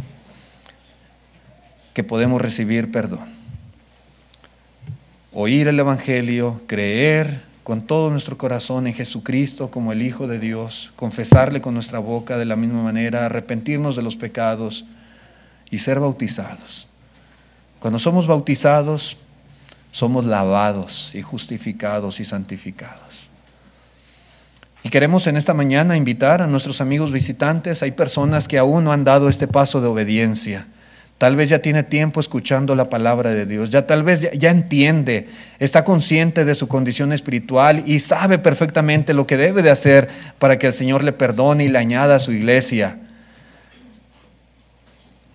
que 1.95 2.05
podemos 2.05 2.41
recibir 2.41 2.91
perdón. 2.91 3.41
Oír 5.33 5.69
el 5.69 5.79
Evangelio, 5.79 6.61
creer 6.67 7.43
con 7.63 7.83
todo 7.83 8.11
nuestro 8.11 8.39
corazón 8.39 8.87
en 8.87 8.95
Jesucristo 8.95 9.71
como 9.71 9.93
el 9.93 10.03
Hijo 10.03 10.27
de 10.27 10.39
Dios, 10.39 10.93
confesarle 10.97 11.61
con 11.61 11.75
nuestra 11.75 11.99
boca 11.99 12.39
de 12.39 12.47
la 12.47 12.57
misma 12.57 12.83
manera, 12.83 13.27
arrepentirnos 13.27 13.97
de 13.97 14.03
los 14.03 14.17
pecados 14.17 14.85
y 15.71 15.79
ser 15.79 16.01
bautizados. 16.01 16.89
Cuando 17.79 17.99
somos 17.99 18.27
bautizados, 18.27 19.17
somos 19.93 20.25
lavados 20.25 21.15
y 21.15 21.23
justificados 21.23 22.21
y 22.21 22.25
santificados. 22.25 23.29
Y 24.83 24.89
queremos 24.89 25.27
en 25.27 25.37
esta 25.37 25.53
mañana 25.53 25.97
invitar 25.97 26.41
a 26.41 26.47
nuestros 26.47 26.81
amigos 26.81 27.13
visitantes, 27.13 27.83
hay 27.83 27.91
personas 27.91 28.49
que 28.49 28.59
aún 28.59 28.85
no 28.85 28.93
han 28.93 29.05
dado 29.05 29.29
este 29.29 29.47
paso 29.47 29.81
de 29.81 29.89
obediencia. 29.89 30.67
Tal 31.21 31.37
vez 31.37 31.51
ya 31.51 31.59
tiene 31.59 31.83
tiempo 31.83 32.19
escuchando 32.19 32.75
la 32.75 32.89
palabra 32.89 33.29
de 33.29 33.45
Dios, 33.45 33.69
ya 33.69 33.87
tal 33.87 34.05
vez 34.05 34.23
ya, 34.33 34.51
entiende, 34.51 35.29
está 35.59 35.85
consciente 35.85 36.47
de 36.47 36.55
su 36.55 36.67
condición 36.67 37.13
espiritual 37.13 37.83
y 37.85 37.99
sabe 37.99 38.39
perfectamente 38.39 39.13
lo 39.13 39.27
que 39.27 39.37
debe 39.37 39.61
de 39.61 39.69
hacer 39.69 40.09
para 40.39 40.59
que 40.59 40.67
el 40.67 40.73
Señor 40.73 41.05
le 41.05 41.13
perdone 41.13 41.65
y 41.65 41.69
le 41.69 41.77
añada 41.77 42.17
a 42.17 42.21
su 42.21 42.33
iglesia. 42.33 43.01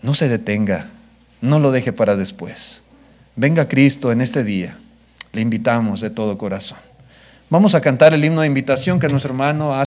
No 0.02 0.16
se 0.16 0.28
detenga, 0.28 0.88
no 1.40 1.60
lo 1.60 1.72
deje 1.72 1.94
para 1.94 2.16
después. 2.16 2.82
Venga 3.36 3.68
Cristo 3.68 4.12
en 4.12 4.22
este 4.22 4.44
día. 4.44 4.80
Le 5.34 5.42
invitamos 5.42 6.02
de 6.02 6.10
todo 6.10 6.36
corazón. 6.40 6.80
Vamos 7.52 7.76
a 7.76 7.82
cantar 7.82 8.16
el 8.16 8.26
himno 8.26 8.42
de 8.42 8.48
invitación 8.48 9.00
que 9.00 9.08
nuestro 9.08 9.30
hermano 9.30 9.76
ha 9.76 9.82